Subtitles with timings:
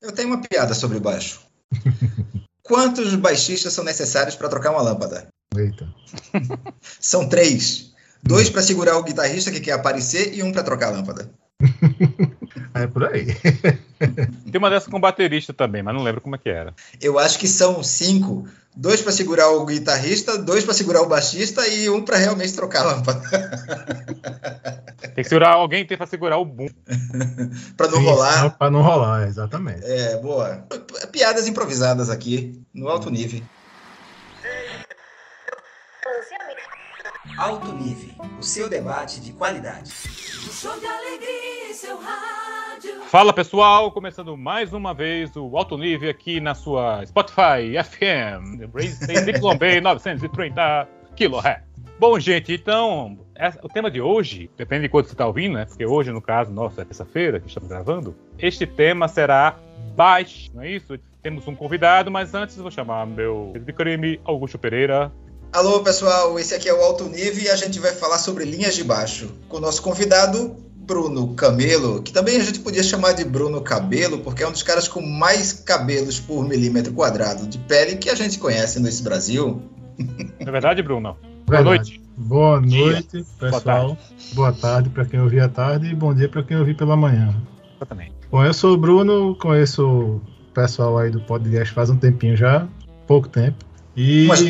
[0.00, 1.40] Eu tenho uma piada sobre o baixo.
[2.62, 5.28] Quantos baixistas são necessários para trocar uma lâmpada?
[5.56, 5.88] Eita.
[6.80, 7.92] São três.
[8.22, 11.30] Dois para segurar o guitarrista que quer aparecer e um para trocar a lâmpada.
[12.72, 13.26] É por aí.
[14.50, 16.74] Tem uma dessa com baterista também, mas não lembro como é que era.
[17.00, 18.46] Eu acho que são cinco.
[18.76, 22.82] Dois para segurar o guitarrista, dois para segurar o baixista e um para realmente trocar
[22.82, 23.20] a lâmpada.
[25.14, 26.68] Tem que segurar alguém tem para segurar o boom.
[27.76, 28.56] para não rolar.
[28.56, 29.84] Para não rolar, exatamente.
[29.84, 30.66] É, boa.
[31.10, 33.42] Piadas improvisadas aqui, no alto nível.
[37.36, 39.92] Alto nível, o seu debate de qualidade.
[40.48, 42.39] O show de alegria em seu rádio.
[43.08, 49.80] Fala pessoal, começando mais uma vez o Alto Nível aqui na sua Spotify FM, YB
[49.80, 51.62] 930 kHz.
[51.98, 53.18] Bom, gente, então,
[53.62, 55.66] o tema de hoje, depende de quando você está ouvindo, né?
[55.66, 58.16] Porque hoje, no caso, nossa, é terça-feira que estamos gravando.
[58.38, 59.58] Este tema será
[59.94, 60.98] baixo, não é isso?
[61.22, 65.12] Temos um convidado, mas antes eu vou chamar meu de crime, Augusto Pereira.
[65.52, 68.74] Alô, pessoal, esse aqui é o Alto Nível e a gente vai falar sobre linhas
[68.74, 70.56] de baixo com o nosso convidado,
[70.90, 74.64] Bruno Camelo, que também a gente podia chamar de Bruno Cabelo, porque é um dos
[74.64, 79.62] caras com mais cabelos por milímetro quadrado de pele que a gente conhece nesse Brasil.
[80.40, 81.16] É verdade, Bruno?
[81.46, 82.00] Boa noite.
[82.16, 83.24] Boa noite, dia.
[83.38, 83.96] pessoal.
[84.32, 86.96] Boa tarde, tarde para quem ouviu à tarde e bom dia para quem ouviu pela
[86.96, 87.36] manhã.
[87.76, 88.12] Exatamente.
[88.30, 90.20] Bom, eu sou o Bruno, conheço o
[90.52, 92.66] pessoal aí do podcast faz um tempinho já,
[93.06, 93.64] pouco tempo.
[93.96, 94.24] E...
[94.24, 94.40] Umas,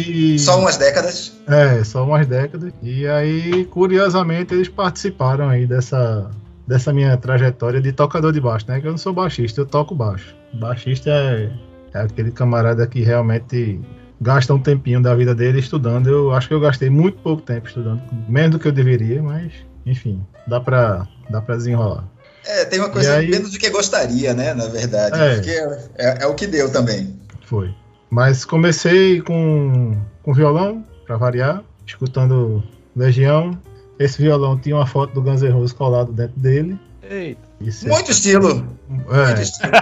[0.42, 1.32] só umas décadas?
[1.46, 2.72] É, só umas décadas.
[2.82, 6.30] E aí, curiosamente, eles participaram aí dessa,
[6.66, 8.80] dessa minha trajetória de tocador de baixo, né?
[8.80, 10.34] Que eu não sou baixista, eu toco baixo.
[10.54, 11.50] Baixista é,
[11.94, 13.80] é aquele camarada que realmente
[14.20, 16.08] gasta um tempinho da vida dele estudando.
[16.08, 19.52] Eu acho que eu gastei muito pouco tempo estudando, menos do que eu deveria, mas
[19.86, 22.04] enfim, dá pra, dá pra desenrolar.
[22.46, 24.54] É, tem uma coisa aí, menos do que gostaria, né?
[24.54, 25.50] Na verdade, é, porque
[25.96, 27.18] é, é o que deu também.
[27.44, 27.74] Foi.
[28.10, 32.62] Mas comecei com, com violão, para variar, escutando
[32.96, 33.56] Legião.
[33.98, 36.78] Esse violão tinha uma foto do Guns N' Roses colado dentro dele.
[37.08, 37.40] Eita.
[37.86, 38.66] Muito estilo.
[39.10, 39.26] É.
[39.26, 39.72] Muito estilo.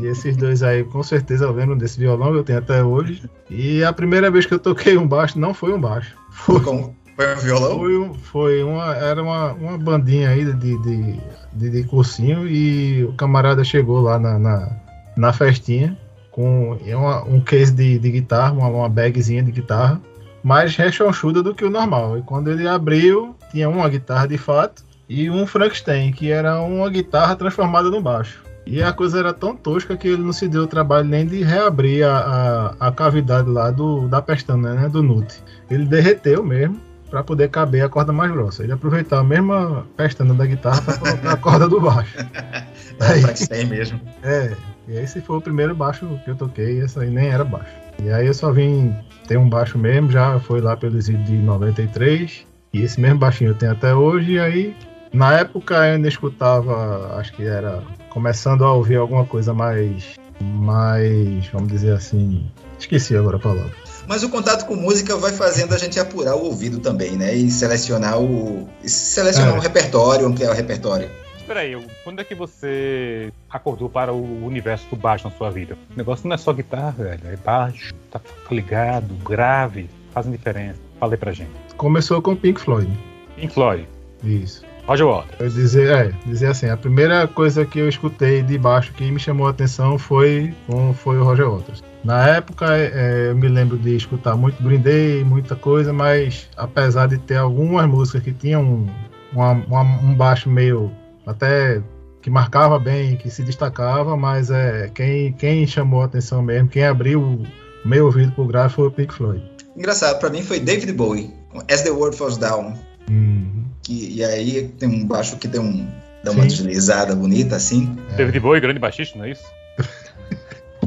[0.00, 3.28] E esses dois aí, com certeza, eu lembro desse violão, eu tenho até hoje.
[3.50, 6.16] E a primeira vez que eu toquei um baixo, não foi um baixo.
[6.30, 7.78] Foi, foi um violão?
[7.78, 11.20] Foi, um, foi uma, era uma, uma bandinha aí de, de,
[11.52, 14.76] de, de cursinho e o camarada chegou lá na, na,
[15.16, 15.98] na festinha
[16.38, 20.00] com uma, um case de, de guitarra, uma, uma bagzinha de guitarra,
[20.40, 22.16] mais rechonchuda do que o normal.
[22.16, 26.88] E quando ele abriu, tinha uma guitarra de fato e um Frankenstein, que era uma
[26.88, 28.44] guitarra transformada no baixo.
[28.64, 31.42] E a coisa era tão tosca que ele não se deu o trabalho nem de
[31.42, 35.42] reabrir a, a, a cavidade lá do, da pestana, né, do nut.
[35.68, 38.62] Ele derreteu mesmo para poder caber a corda mais grossa.
[38.62, 42.16] Ele aproveitou a mesma pestana da guitarra para colocar a corda do baixo.
[43.00, 44.00] É, aí, Frankenstein mesmo.
[44.24, 44.56] É,
[44.88, 47.70] e esse foi o primeiro baixo que eu toquei, esse aí nem era baixo.
[48.02, 51.36] E aí eu só vim ter um baixo mesmo, já foi lá pelo exílio de
[51.36, 54.76] 93, e esse mesmo baixinho eu tenho até hoje, e aí
[55.12, 61.46] na época eu ainda escutava, acho que era começando a ouvir alguma coisa mais, mais,
[61.48, 63.72] vamos dizer assim, esqueci agora a palavra.
[64.06, 67.34] Mas o contato com música vai fazendo a gente apurar o ouvido também, né?
[67.34, 69.58] E selecionar o, selecionar é.
[69.58, 71.10] um repertório, ampliar o repertório
[71.48, 75.78] espera aí, quando é que você acordou para o universo do baixo na sua vida?
[75.94, 78.20] O negócio não é só guitarra, velho, é baixo, tá
[78.50, 80.78] ligado, grave, fazem diferença.
[81.00, 81.50] Falei pra gente.
[81.78, 82.90] Começou com Pink Floyd.
[83.36, 83.88] Pink Floyd.
[84.22, 84.62] Isso.
[84.86, 85.40] Roger Waters.
[85.40, 89.18] Eu dizer, é, dizer assim, a primeira coisa que eu escutei de baixo que me
[89.18, 90.52] chamou a atenção foi,
[90.96, 91.82] foi o Roger Waters.
[92.04, 97.08] Na época, é, eu me lembro de escutar muito Green Day, muita coisa, mas apesar
[97.08, 98.86] de ter algumas músicas que tinham
[99.32, 100.90] uma, uma, um baixo meio
[101.28, 101.82] até
[102.22, 106.84] que marcava bem, que se destacava, mas é quem, quem chamou a atenção mesmo, quem
[106.84, 107.46] abriu o
[107.84, 109.42] meu ouvido pro gráfico foi o Pink Floyd.
[109.76, 111.30] Engraçado, para mim foi David Bowie,
[111.70, 112.74] As the World Falls Down.
[113.08, 113.64] Uhum.
[113.82, 115.86] Que, e aí tem um baixo que tem um,
[116.24, 116.48] dá uma Sim.
[116.48, 117.96] deslizada bonita assim.
[118.12, 118.16] É.
[118.16, 119.44] David Bowie, grande baixista, não é isso?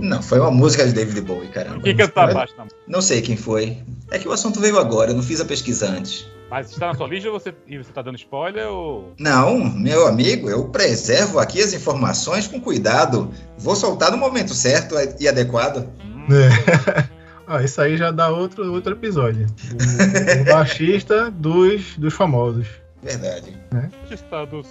[0.02, 1.82] Não, foi uma música de David Bowie, caramba.
[1.82, 2.54] Quem cantou abaixo?
[2.58, 2.68] Não.
[2.88, 3.78] não sei quem foi.
[4.10, 6.28] É que o assunto veio agora, eu não fiz a pesquisa antes.
[6.52, 9.14] Mas está na sua lista e você, e você tá dando spoiler ou.
[9.18, 13.32] Não, meu amigo, eu preservo aqui as informações com cuidado.
[13.58, 15.88] Vou soltar no momento certo e adequado.
[16.04, 16.28] Hum.
[16.30, 17.08] É.
[17.48, 19.48] ah, isso aí já dá outro, outro episódio.
[19.48, 22.68] O, o baixista dos, dos famosos.
[23.02, 23.58] Verdade.
[23.72, 23.90] Né?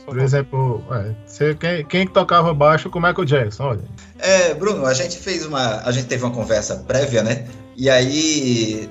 [0.04, 3.84] Por exemplo, é, você, quem, quem tocava baixo como é que o Jackson, olha.
[4.18, 5.82] É, Bruno, a gente fez uma.
[5.82, 7.46] A gente teve uma conversa prévia, né?
[7.76, 8.88] E aí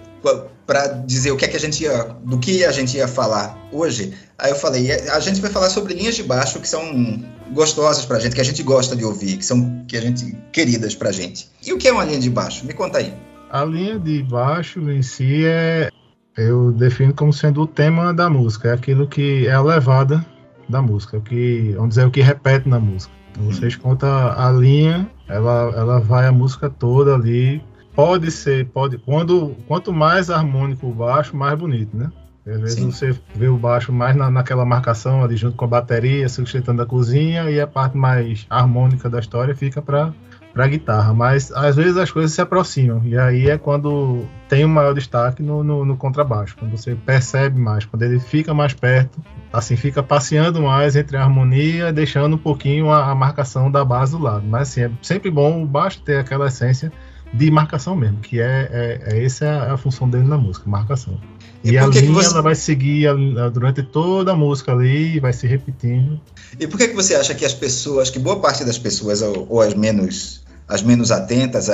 [0.65, 3.57] para dizer o que é que a gente ia, do que a gente ia falar
[3.71, 4.13] hoje.
[4.37, 8.19] Aí eu falei, a gente vai falar sobre linhas de baixo que são gostosas pra
[8.19, 11.49] gente, que a gente gosta de ouvir, que são que a gente queridas pra gente.
[11.65, 12.65] E o que é uma linha de baixo?
[12.65, 13.13] Me conta aí.
[13.49, 15.89] A linha de baixo em si é
[16.37, 20.25] eu defino como sendo o tema da música, é aquilo que é a levada
[20.67, 23.13] da música, o que, vamos dizer, o que repete na música.
[23.31, 27.61] Então, vocês contam a linha, ela, ela vai a música toda ali.
[27.95, 28.97] Pode ser, pode.
[28.99, 32.11] Quando, quanto mais harmônico o baixo, mais bonito, né?
[32.47, 32.91] Às vezes Sim.
[32.91, 36.85] você vê o baixo mais na, naquela marcação ali junto com a bateria, sustentando a
[36.85, 40.13] cozinha, e a parte mais harmônica da história fica para
[40.53, 44.67] para guitarra, mas às vezes as coisas se aproximam e aí é quando tem um
[44.67, 49.19] maior destaque no, no, no, contrabaixo, quando você percebe mais, quando ele fica mais perto,
[49.53, 54.11] assim fica passeando mais entre a harmonia, deixando um pouquinho a, a marcação da base
[54.13, 54.45] do lado.
[54.45, 56.91] Mas assim, é sempre bom o baixo ter aquela essência
[57.31, 61.19] de marcação mesmo, que é, é, é essa é a função dele na música, marcação.
[61.63, 62.27] E, e a linha você...
[62.27, 63.07] ela vai seguir
[63.53, 66.19] durante toda a música ali, vai se repetindo.
[66.59, 69.45] E por que, que você acha que as pessoas, que boa parte das pessoas, ou,
[69.49, 71.67] ou as menos as menos atentas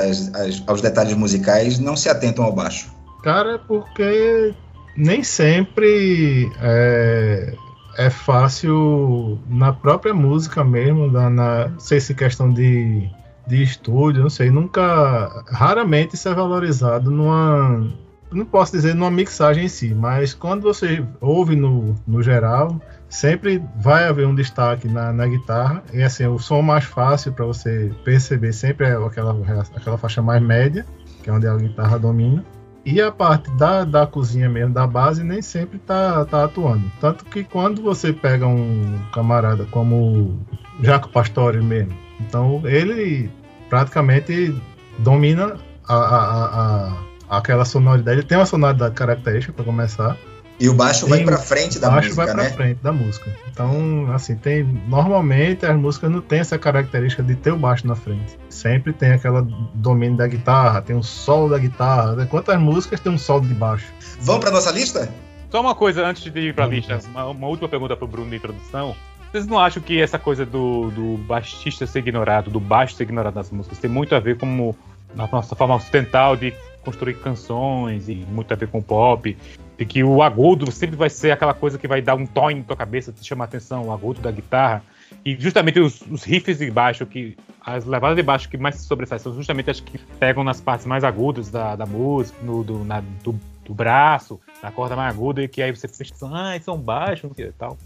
[0.66, 2.90] aos detalhes musicais não se atentam ao baixo?
[3.22, 4.54] Cara, é porque
[4.96, 7.54] nem sempre é,
[7.98, 13.06] é fácil na própria música mesmo, na, na, não sei se questão de,
[13.46, 17.86] de estúdio, não sei, nunca, raramente isso é valorizado numa,
[18.30, 23.62] não posso dizer numa mixagem em si, mas quando você ouve no, no geral, sempre
[23.76, 25.82] vai haver um destaque na, na guitarra.
[25.92, 29.36] E assim, o som mais fácil para você perceber sempre é aquela,
[29.74, 30.84] aquela faixa mais média,
[31.22, 32.44] que é onde a guitarra domina.
[32.84, 36.90] E a parte da, da cozinha mesmo, da base, nem sempre tá, tá atuando.
[37.00, 40.38] Tanto que quando você pega um camarada como
[40.80, 43.28] Jaco Pastore mesmo, então ele
[43.68, 44.54] praticamente
[45.00, 45.56] domina
[45.88, 46.96] a, a, a,
[47.28, 48.18] aquela sonoridade.
[48.18, 50.16] Ele tem uma sonoridade característica para começar
[50.58, 52.50] e o baixo vai para frente da baixo música, vai pra né?
[52.50, 53.30] frente da música.
[53.50, 57.94] Então, assim, tem normalmente as músicas não tem essa característica de ter o baixo na
[57.94, 58.38] frente.
[58.48, 62.24] Sempre tem aquela domínio da guitarra, tem um solo da guitarra.
[62.26, 63.86] Quantas músicas tem um solo de baixo?
[64.20, 65.12] Vamos para nossa lista?
[65.50, 68.08] Só uma coisa antes de ir para a lista, uma, uma, última pergunta para o
[68.08, 68.96] Bruno de introdução.
[69.30, 73.34] Vocês não acham que essa coisa do, do baixista ser ignorado, do baixo ser ignorado
[73.34, 74.74] nas músicas, tem muito a ver com
[75.18, 76.54] a nossa forma ocidental de
[76.86, 79.36] construir canções e muito a ver com pop?
[79.76, 82.62] de que o agudo sempre vai ser aquela coisa que vai dar um tom na
[82.62, 84.82] tua cabeça, te chamar a atenção, o agudo da guitarra.
[85.24, 88.86] E justamente os, os, riffs de baixo, que as levadas de baixo que mais se
[88.86, 92.84] sobressaem são justamente as que pegam nas partes mais agudas da, da música, no, do,
[92.84, 96.78] na, do, do, braço, na corda mais aguda, e que aí você pensa, ah, são
[96.78, 97.76] baixos e tal.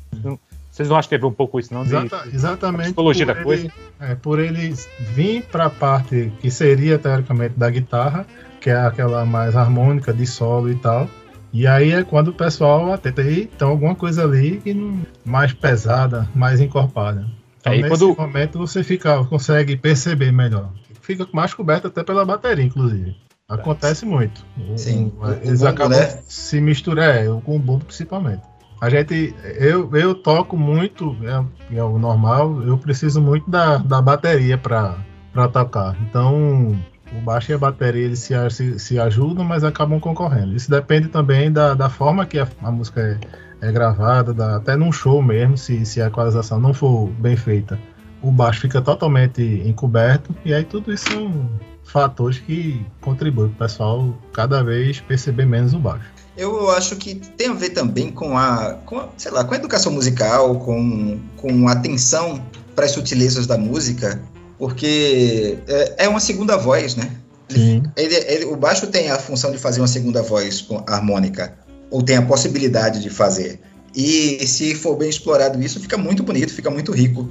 [0.80, 1.84] Vocês não acham que teve um pouco isso, não?
[1.84, 2.84] De, Exata, exatamente.
[2.84, 3.72] psicologia da ele, coisa?
[4.00, 8.26] É, por ele vir para a parte que seria, teoricamente, da guitarra,
[8.60, 11.08] que é aquela mais harmônica, de solo e tal
[11.52, 16.28] e aí é quando o pessoal atenta, então alguma coisa ali que não, mais pesada,
[16.34, 17.26] mais encorpada.
[17.60, 18.16] Então, aí, nesse quando...
[18.16, 20.72] momento você fica, consegue perceber melhor.
[21.02, 23.16] Fica mais coberto até pela bateria, inclusive.
[23.48, 24.44] Acontece muito.
[24.76, 25.12] Sim.
[25.18, 26.22] O, eles acabam né?
[26.28, 28.42] se misturando, é, com o bumbo principalmente.
[28.80, 34.00] A gente, eu, eu toco muito, é, é o normal, eu preciso muito da, da
[34.00, 35.94] bateria para tocar.
[36.00, 36.80] Então,
[37.12, 40.56] o baixo e a bateria eles se, se, se, ajudam, mas acabam concorrendo.
[40.56, 43.20] Isso depende também da, da forma que a, a música
[43.60, 47.36] é, é gravada, da, até num show mesmo, se, se a equalização não for bem
[47.36, 47.78] feita,
[48.22, 51.50] o baixo fica totalmente encoberto, e aí tudo isso são
[51.84, 56.19] fatores que contribuem para o pessoal cada vez perceber menos o baixo.
[56.36, 59.56] Eu acho que tem a ver também com a, com a sei lá, com a
[59.56, 62.42] educação musical, com, com a atenção
[62.74, 64.22] para as sutilezas da música
[64.60, 67.10] porque é, é uma segunda voz, né?
[67.48, 67.82] Sim.
[67.96, 71.56] Ele, ele, o baixo tem a função de fazer uma segunda voz harmônica,
[71.90, 73.58] ou tem a possibilidade de fazer.
[73.96, 77.26] E se for bem explorado isso, fica muito bonito, fica muito rico.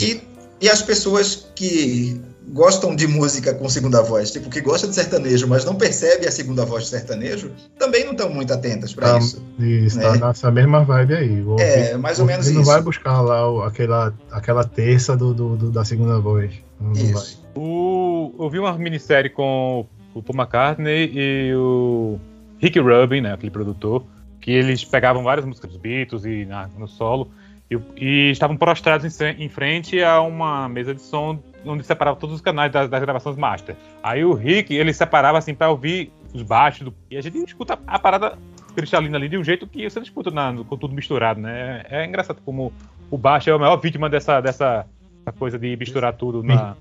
[0.00, 0.22] E,
[0.60, 2.18] e as pessoas que
[2.52, 6.30] gostam de música com segunda voz, tipo, que gostam de sertanejo, mas não percebe a
[6.30, 9.42] segunda voz de sertanejo, também não estão muito atentas para tá, isso.
[9.58, 10.18] Isso, né?
[10.18, 11.42] tá nessa mesma vibe aí.
[11.42, 12.56] O, é, mais ou menos isso.
[12.56, 16.52] não vai buscar lá aquela, aquela terça do, do, do da segunda voz.
[16.80, 17.24] Não, não vai.
[17.54, 22.18] O, eu vi uma minissérie com o Paul McCartney e o
[22.58, 24.04] Rick Rubin, né, aquele produtor,
[24.40, 27.30] que eles pegavam várias músicas dos Beatles e na, no solo
[27.70, 32.36] e, e estavam prostrados em, em, frente a uma mesa de som onde separava todos
[32.36, 33.76] os canais das, das gravações master.
[34.02, 37.78] Aí o Rick, ele separava assim para ouvir os baixos do, e a gente escuta
[37.86, 38.38] a parada
[38.74, 41.82] cristalina ali de um jeito que você não escuta na, com tudo misturado, né?
[41.90, 42.72] É, é engraçado como
[43.10, 44.86] o baixo é a maior vítima dessa, dessa
[45.32, 46.76] coisa de misturar tudo na,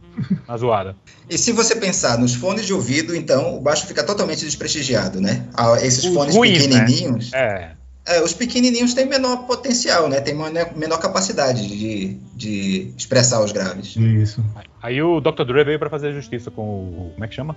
[0.48, 0.96] na zoada.
[1.30, 5.48] E se você pensar nos fones de ouvido, então o baixo fica totalmente desprestigiado, né?
[5.54, 6.42] Ah, Esses fones né?
[6.42, 7.77] pequenininhos, É.
[8.08, 10.22] é, os pequenininhos têm menor potencial, né?
[10.22, 13.96] Tem menor, capacidade de, de expressar os graves.
[13.98, 14.44] Isso.
[14.82, 15.44] Aí o Dr.
[15.44, 17.12] Dre veio pra fazer justiça com o.
[17.14, 17.56] Como é que chama?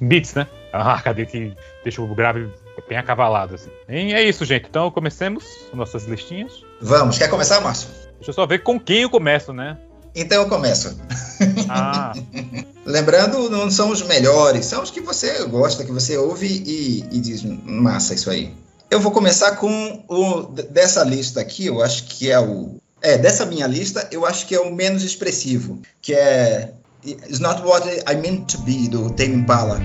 [0.00, 0.46] Beats, né?
[0.72, 1.52] A marca dele que
[1.82, 2.48] deixa o grave
[2.88, 3.70] bem acavalado, assim.
[3.88, 4.66] E é isso, gente.
[4.68, 6.64] Então comecemos nossas listinhas.
[6.80, 7.88] Vamos, quer começar, Márcio?
[8.16, 9.76] Deixa eu só ver com quem eu começo, né?
[10.14, 10.98] Então eu começo.
[11.72, 12.12] Ah,
[12.84, 17.20] Lembrando, não são os melhores, são os que você gosta, que você ouve e, e
[17.20, 18.52] diz, massa, isso aí.
[18.90, 22.74] Eu vou começar com o dessa lista aqui, eu acho que é o.
[23.00, 26.72] É, dessa minha lista, eu acho que é o menos expressivo, que é
[27.06, 29.80] It's Not What I Meant to Be, do Tame Impala.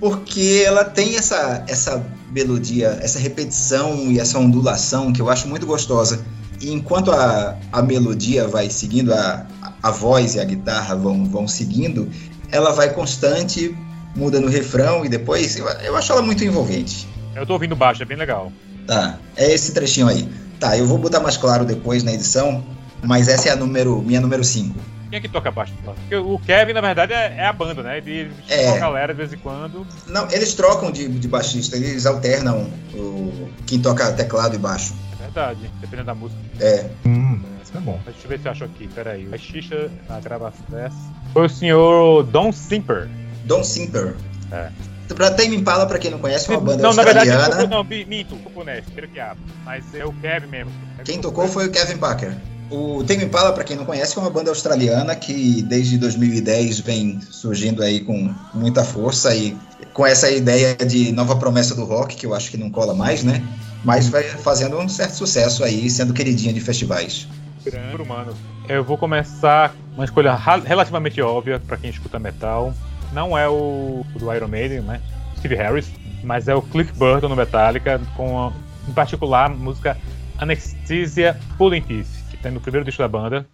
[0.00, 5.64] porque ela tem essa, essa melodia, essa repetição e essa ondulação que eu acho muito
[5.64, 6.22] gostosa.
[6.64, 9.46] E enquanto a, a melodia vai seguindo, a,
[9.82, 12.08] a voz e a guitarra vão, vão seguindo,
[12.50, 13.76] ela vai constante,
[14.16, 17.06] muda no refrão e depois eu, eu acho ela muito envolvente.
[17.36, 18.50] eu tô ouvindo baixo, é bem legal.
[18.86, 20.26] Tá, é esse trechinho aí.
[20.58, 22.64] Tá, eu vou botar mais claro depois na edição,
[23.02, 24.74] mas essa é a número, minha número 5.
[25.10, 25.74] Quem é que toca baixo?
[25.84, 27.98] Porque o Kevin, na verdade, é, é a banda, né?
[27.98, 28.64] Ele É.
[28.64, 29.86] chama a galera de vez em quando.
[30.08, 34.94] Não, eles trocam de, de baixista, eles alternam o, quem toca teclado e baixo.
[35.34, 36.40] Verdade, dependendo da música.
[36.60, 37.98] É, Hum, isso é bom.
[38.04, 39.28] Deixa eu ver se eu acho aqui, peraí.
[39.32, 40.96] A xixa na gravação dessa.
[41.32, 43.08] Foi o senhor Don Simper.
[43.44, 44.14] Don Simper.
[44.52, 44.68] É.
[45.08, 47.62] Pra Tame Impala, pra quem não conhece, é uma banda não, na verdade, australiana.
[47.68, 49.42] não, não, mi- minto, culpa nesse, tira que abre.
[49.64, 50.72] Mas é o Kevin mesmo.
[51.04, 52.32] Quem tocou foi o Kevin Parker.
[52.70, 57.20] O Tame Impala, pra quem não conhece, é uma banda australiana que desde 2010 vem
[57.20, 59.54] surgindo aí com muita força e
[59.92, 63.22] com essa ideia de nova promessa do rock, que eu acho que não cola mais,
[63.22, 63.44] né?
[63.84, 67.28] Mas vai fazendo um certo sucesso aí, sendo queridinha de festivais.
[67.64, 68.34] grande humano.
[68.68, 72.72] Eu vou começar uma escolha relativamente óbvia pra quem escuta metal.
[73.12, 75.00] Não é o do Iron Maiden, né?
[75.38, 75.90] Steve Harris,
[76.22, 78.52] mas é o Cliff Burton no Metallica, com a-
[78.88, 79.96] em particular a música
[80.38, 83.46] Anesthesia Pulling Teeth, que tem no primeiro disco da banda.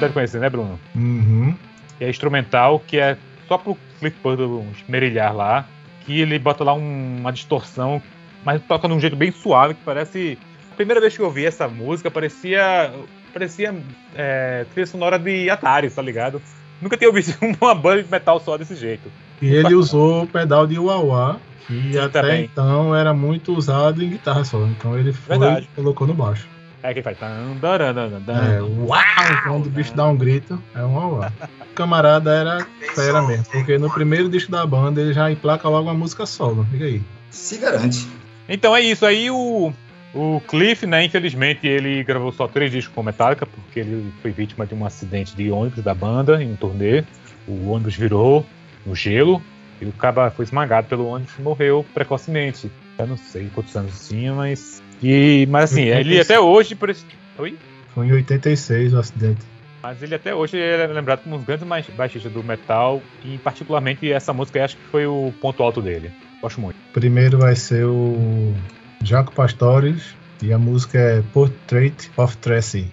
[0.00, 0.78] Deve conhecer, né, Bruno?
[0.94, 1.54] Uhum.
[2.00, 3.16] é instrumental, que é
[3.46, 5.66] só pro Cliff Burton esmerilhar lá,
[6.06, 8.00] que ele bota lá um- uma distorção,
[8.44, 10.38] mas toca de um jeito bem suave, que parece...
[10.72, 12.90] A primeira vez que eu ouvi essa música, parecia
[13.34, 13.74] parecia
[14.16, 16.40] é, trilha sonora de Atari, tá ligado?
[16.80, 19.12] Nunca tinha ouvido uma banda de metal só desse jeito.
[19.42, 22.44] E ele usou o pedal de wah que Sim, até também.
[22.50, 24.58] então era muito usado em guitarra só.
[24.66, 25.68] Então ele foi Verdade.
[25.76, 26.48] colocou no baixo.
[26.82, 27.18] É que faz...
[28.56, 28.98] É, uau!
[29.44, 31.20] Quando o bicho dá um grito, é um uau.
[31.60, 35.88] O camarada era fera mesmo, porque no primeiro disco da banda ele já emplaca logo
[35.88, 36.66] uma música solo.
[36.70, 37.02] Fica aí.
[37.30, 38.08] Se garante.
[38.48, 39.04] Então é isso.
[39.06, 39.72] Aí o,
[40.14, 44.66] o Cliff, né, infelizmente, ele gravou só três discos com Metallica, porque ele foi vítima
[44.66, 47.04] de um acidente de ônibus da banda em um turnê.
[47.46, 48.44] O ônibus virou
[48.84, 49.42] no gelo
[49.80, 52.70] e o cara foi esmagado pelo ônibus e morreu precocemente.
[52.98, 54.82] Eu não sei quantos anos tinha, mas.
[55.02, 56.74] E, mas assim, ele até hoje.
[56.74, 57.04] Por esse...
[57.38, 57.56] Oi?
[57.94, 59.40] Foi em 86 o acidente.
[59.82, 64.12] Mas ele até hoje é lembrado como um dos grandes baixistas do metal, e particularmente
[64.12, 66.10] essa música acho que foi o ponto alto dele.
[66.42, 66.76] Gosto muito.
[66.92, 68.54] Primeiro vai ser o
[69.02, 72.92] Jaco Pastores e a música é Portrait of Tracy.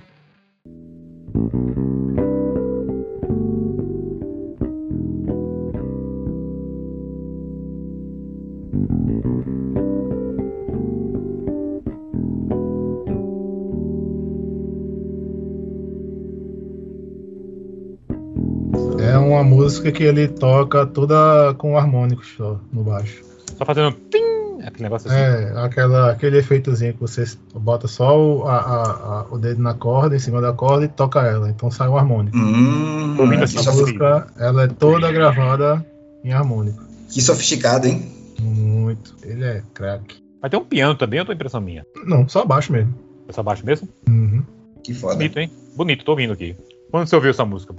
[19.67, 23.23] Música que ele toca toda com harmônicos só no baixo.
[23.57, 25.19] Só fazendo tim, aquele negócio assim.
[25.19, 27.23] É, aquela, aquele efeitozinho que você
[27.55, 30.87] bota só o, a- a- a- o dedo na corda, em cima da corda e
[30.87, 31.49] toca ela.
[31.49, 32.37] Então sai um harmônico.
[32.37, 35.85] Hum, assim, Essa sof- música, ela é toda gravada
[36.23, 36.83] em harmônico.
[37.09, 38.11] que sofisticado, hein?
[38.41, 39.15] Muito.
[39.23, 40.17] Ele é craque.
[40.41, 41.85] Mas tem um piano também, ou tô impressão minha?
[42.05, 42.93] Não, só baixo mesmo.
[43.27, 43.87] É só baixo mesmo?
[44.07, 44.43] Uhum.
[44.83, 45.15] Que foda.
[45.15, 45.51] Bonito, hein?
[45.75, 46.55] Bonito, tô ouvindo aqui.
[46.91, 47.73] Quando você ouviu essa música?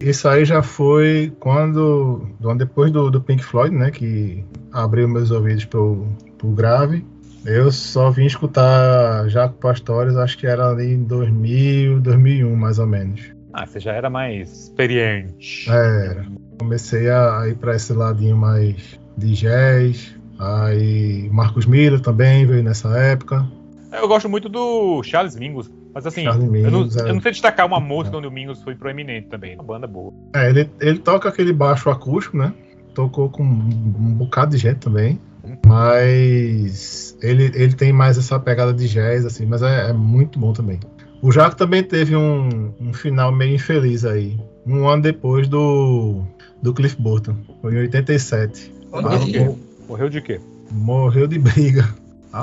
[0.00, 2.28] Isso aí já foi quando.
[2.56, 3.90] Depois do, do Pink Floyd, né?
[3.90, 6.06] Que abriu meus ouvidos pro,
[6.38, 7.04] pro grave.
[7.44, 12.86] Eu só vim escutar Jaco Pastores, acho que era ali em 2000, 2001, mais ou
[12.86, 13.20] menos.
[13.52, 15.70] Ah, você já era mais experiente.
[15.70, 16.24] É,
[16.58, 20.14] comecei a ir para esse ladinho mais de jazz.
[20.38, 23.46] Aí Marcos Miller também veio nessa época.
[23.92, 25.70] Eu gosto muito do Charles Mingus.
[25.96, 27.10] Mas assim, Mingus, eu, não, é.
[27.10, 29.54] eu, não, sei destacar uma música onde o Mingus foi proeminente também.
[29.54, 30.12] Uma banda boa.
[30.34, 32.52] É, ele, ele toca aquele baixo acústico, né?
[32.92, 35.18] Tocou com um, um bocado de gente também.
[35.66, 40.52] Mas ele, ele tem mais essa pegada de jazz, assim, mas é, é muito bom
[40.52, 40.78] também.
[41.22, 44.38] O Jaco também teve um, um, final meio infeliz aí.
[44.66, 46.24] Um ano depois do,
[46.62, 47.38] do Cliff Burton.
[47.62, 48.70] Foi em 87.
[48.92, 50.42] Morreu, morreu de quê?
[50.70, 51.88] Morreu de briga.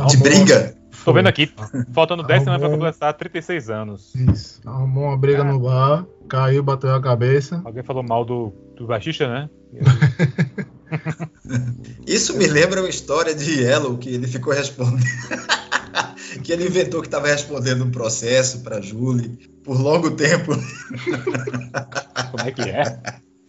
[0.10, 0.74] de briga?
[1.04, 1.52] Tô vendo aqui,
[1.92, 4.16] faltando 10 semanas pra completar 36 anos.
[4.16, 4.62] Isso.
[4.66, 7.62] Arrumou uma briga no bar, caiu, bateu a cabeça.
[7.66, 9.50] Alguém falou mal do, do baixista, né?
[12.08, 15.04] Isso me lembra uma história de Yellow que ele ficou respondendo.
[16.44, 20.52] que ele inventou que estava respondendo um processo para Julie por longo tempo.
[22.32, 22.84] Como é que é?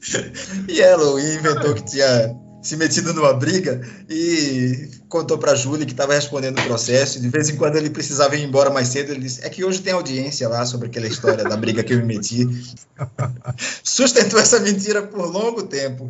[0.68, 6.58] Yellow inventou que tinha se metido numa briga e contou para Júlia que estava respondendo
[6.58, 7.20] o processo.
[7.20, 9.12] De vez em quando ele precisava ir embora mais cedo.
[9.12, 11.98] Ele disse: É que hoje tem audiência lá sobre aquela história da briga que eu
[11.98, 12.48] me meti.
[13.84, 16.08] Sustentou essa mentira por longo tempo.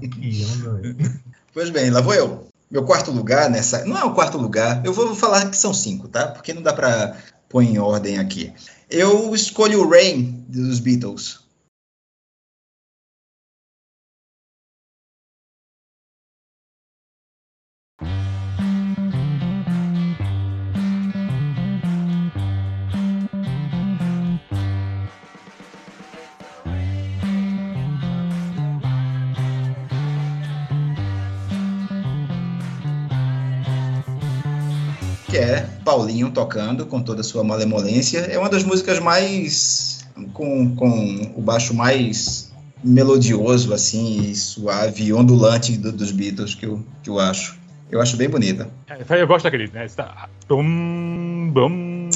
[1.53, 2.47] pois bem, lá vou eu.
[2.71, 3.85] Meu quarto lugar nessa.
[3.85, 6.29] Não é o quarto lugar, eu vou falar que são cinco, tá?
[6.29, 7.17] Porque não dá para
[7.49, 8.53] pôr em ordem aqui.
[8.89, 11.44] Eu escolho o Rain dos Beatles.
[35.35, 38.21] Que é Paulinho tocando com toda a sua malemolência.
[38.21, 40.07] É uma das músicas mais.
[40.33, 47.11] com, com o baixo mais melodioso, assim, suave, ondulante do, dos Beatles que eu, que
[47.11, 47.59] eu acho.
[47.91, 48.69] Eu acho bem bonita.
[48.89, 49.85] É, eu gosto daquele, né?
[49.85, 50.29] Está...
[50.49, 52.09] Bum, bum,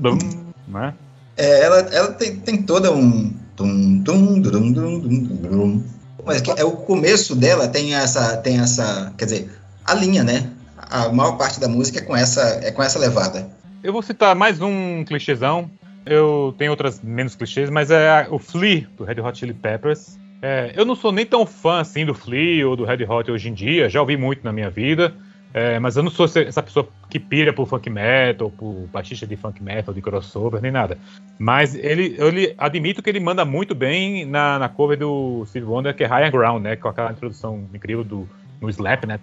[0.00, 0.18] bum,
[0.66, 0.94] né?
[1.36, 3.30] É, ela, ela tem, tem toda um.
[3.56, 5.84] Tum, tum, dum, dum, dum,
[6.24, 9.12] Mas é, o começo dela tem essa, tem essa.
[9.18, 9.50] Quer dizer,
[9.84, 10.50] a linha, né?
[10.90, 13.48] A maior parte da música é com essa, é com essa levada.
[13.82, 15.70] Eu vou citar mais um clichêzão.
[16.06, 20.18] Eu tenho outras menos clichês, mas é o Flea, do Red Hot Chili Peppers.
[20.42, 23.48] É, eu não sou nem tão fã assim do Flea ou do Red Hot hoje
[23.48, 25.14] em dia, já ouvi muito na minha vida.
[25.54, 29.36] É, mas eu não sou essa pessoa que pira por funk metal, por baixista de
[29.36, 30.98] funk metal, de crossover, nem nada.
[31.38, 35.64] Mas ele, eu lhe admito que ele manda muito bem na, na cover do Steve
[35.64, 36.74] Wonder, que é Higher Ground, né?
[36.74, 38.28] Com aquela introdução incrível do
[38.64, 39.20] no slap, né?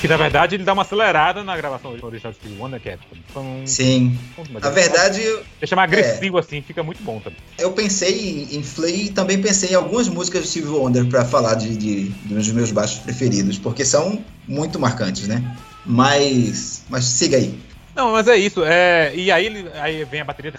[0.00, 2.98] Que na verdade ele dá uma acelerada na gravação original de Wonder, que é.
[3.36, 3.64] Um...
[3.64, 4.18] Sim.
[4.60, 5.22] Na verdade.
[5.60, 6.40] Deixa mais agressivo é.
[6.40, 7.38] assim, fica muito bom também.
[7.56, 11.54] Eu pensei em Flea e também pensei em algumas músicas de Steve Wonder para falar
[11.54, 15.56] de, de, de um dos meus baixos preferidos, porque são muito marcantes, né?
[15.86, 16.82] Mas.
[16.88, 17.56] Mas siga aí.
[17.94, 18.64] Não, mas é isso.
[18.64, 20.52] É, e aí, ele, aí vem a bateria,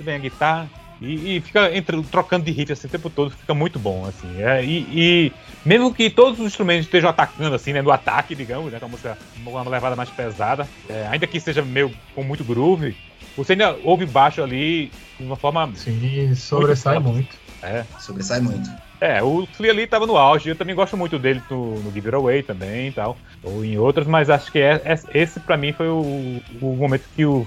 [0.00, 0.70] vem a guitarra.
[1.00, 4.42] E, e, fica entre, trocando de riff assim, o tempo todo, fica muito bom, assim.
[4.42, 5.32] É, e, e,
[5.64, 8.88] mesmo que todos os instrumentos estejam atacando, assim, né, no ataque, digamos, né, com a
[8.88, 12.96] música uma levada mais pesada, é, ainda que seja meio com muito groove,
[13.36, 15.70] você ainda ouve baixo ali de uma forma.
[15.74, 17.12] Sim, sobressai muito.
[17.12, 17.45] muito.
[17.62, 17.84] É.
[17.98, 18.70] Sobressai muito.
[19.00, 22.08] É, o Flea ali tava no auge, eu também gosto muito dele no, no Give
[22.08, 25.56] It Away também e tal, ou em outros, mas acho que é, é esse para
[25.56, 27.46] mim foi o, o momento que, o,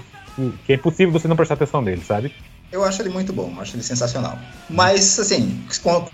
[0.64, 2.32] que é impossível você não prestar atenção nele, sabe?
[2.70, 4.38] Eu acho ele muito bom, acho ele sensacional.
[4.68, 5.60] Mas, assim,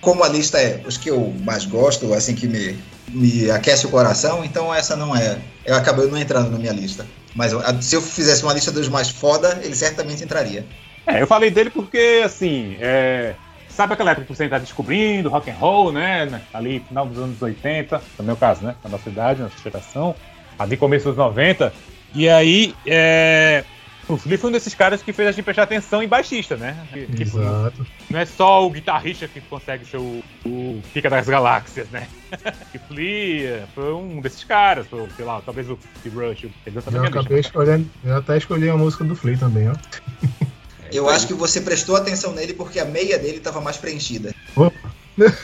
[0.00, 2.78] como a lista é os que eu mais gosto, assim, que me,
[3.10, 5.38] me aquece o coração, então essa não é.
[5.66, 7.06] Eu acabei não entrando na minha lista.
[7.34, 10.64] Mas se eu fizesse uma lista dos mais foda, ele certamente entraria.
[11.06, 13.36] É, eu falei dele porque, assim, é,
[13.76, 16.40] Sabe aquela época que você está descobrindo rock and roll, né?
[16.54, 18.74] Ali, final dos anos 80, no meu caso, né?
[18.82, 20.14] Na nossa idade, na nossa geração,
[20.58, 21.74] ali começo dos 90.
[22.14, 23.64] E aí, é...
[24.08, 26.74] o Flea foi um desses caras que fez a gente prestar atenção em baixista, né?
[26.90, 27.86] Tipo, Exato.
[28.08, 32.08] Não é só o guitarrista que consegue ser o, o pica das galáxias, né?
[32.74, 35.78] o Flea foi um desses caras, foi, sei lá, talvez o
[36.14, 36.46] Rush.
[36.64, 39.74] Eu acabei escolhendo, eu até escolhi a música do Flea também, ó.
[40.92, 44.34] Eu acho que você prestou atenção nele porque a meia dele estava mais preenchida.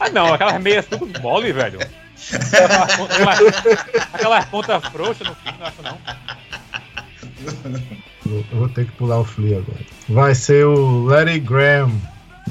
[0.00, 1.78] ah, não, aquelas meias tudo mole, velho.
[2.32, 3.34] Aquela,
[4.12, 5.98] aquela ponta frouxa no fim, não acho não.
[8.26, 9.80] Eu vou ter que pular o Flea agora.
[10.08, 11.92] Vai ser o Larry Graham.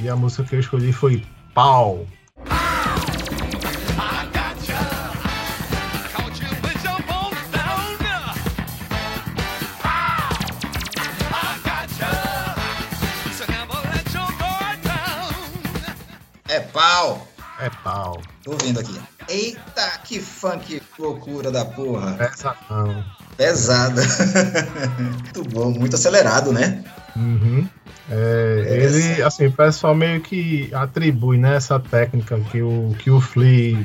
[0.01, 2.05] E a música que eu escolhi foi Pau.
[16.77, 17.27] Pau!
[17.59, 18.21] É pau.
[18.43, 19.01] Tô vendo aqui.
[19.27, 22.13] Eita, que funk loucura da porra.
[22.13, 23.03] Pesadão.
[23.35, 24.01] Pesada.
[25.01, 26.83] muito bom, muito acelerado, né?
[27.15, 27.67] Uhum.
[28.11, 33.09] É, É, ele, assim, o pessoal meio que atribui né, essa técnica que o, que
[33.09, 33.83] o Flea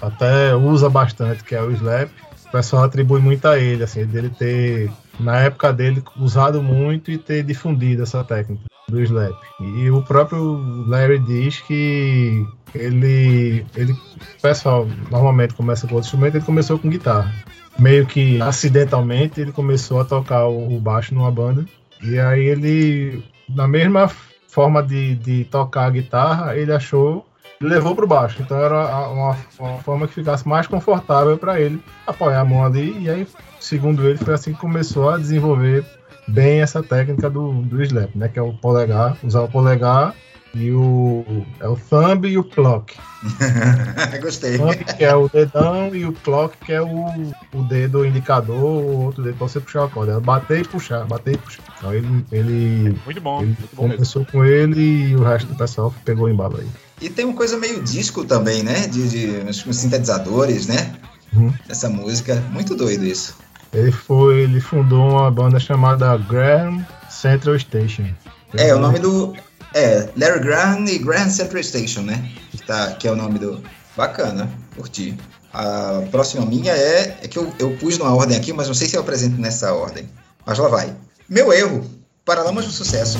[0.00, 2.08] até usa bastante, que é o slap.
[2.46, 7.18] O pessoal atribui muito a ele, assim, dele ter, na época dele, usado muito e
[7.18, 9.34] ter difundido essa técnica do slap.
[9.60, 16.36] E o próprio Larry diz que ele, ele o pessoal normalmente começa com outro instrumento,
[16.36, 17.32] ele começou com guitarra.
[17.78, 21.64] Meio que acidentalmente ele começou a tocar o o baixo numa banda.
[22.02, 24.10] E aí ele, na mesma
[24.48, 27.26] forma de, de tocar a guitarra, ele achou
[27.60, 28.40] levou pro baixo.
[28.40, 33.02] Então era uma, uma forma que ficasse mais confortável para ele apoiar a mão ali.
[33.02, 33.26] E aí,
[33.60, 35.84] segundo ele, foi assim que começou a desenvolver
[36.26, 38.28] bem essa técnica do, do slap, né?
[38.28, 40.14] Que é o polegar, usar o polegar
[40.54, 41.24] e o
[41.60, 42.94] é o thumb e o clock.
[44.22, 44.56] Gostei.
[44.56, 47.06] Thumb que é o dedão e o clock que é o,
[47.54, 50.12] o dedo indicador, o outro dedo pra você puxar a corda.
[50.12, 51.62] É bater e puxar, bater e puxar.
[51.78, 53.96] Então ele, ele, Muito bom, ele muito bom mesmo.
[53.96, 56.68] começou com ele e o resto do pessoal pegou o embalo aí.
[57.00, 58.86] E tem uma coisa meio disco também, né?
[58.88, 60.94] De, de uns sintetizadores, né?
[61.34, 61.52] Uhum.
[61.68, 62.42] Essa música.
[62.50, 63.36] Muito doido isso.
[63.72, 68.06] Ele foi, ele fundou uma banda chamada Graham Central Station.
[68.54, 69.34] É, o nome do.
[69.74, 72.30] É, Larry Graham e Graham Central Station, né?
[72.50, 73.62] Que, tá, que é o nome do.
[73.96, 75.16] Bacana, curti.
[75.52, 77.18] A próxima minha é.
[77.22, 79.72] É que eu, eu pus numa ordem aqui, mas não sei se eu apresento nessa
[79.74, 80.08] ordem.
[80.46, 80.94] Mas lá vai.
[81.28, 81.84] Meu erro.
[82.24, 83.18] Paralamas do Sucesso.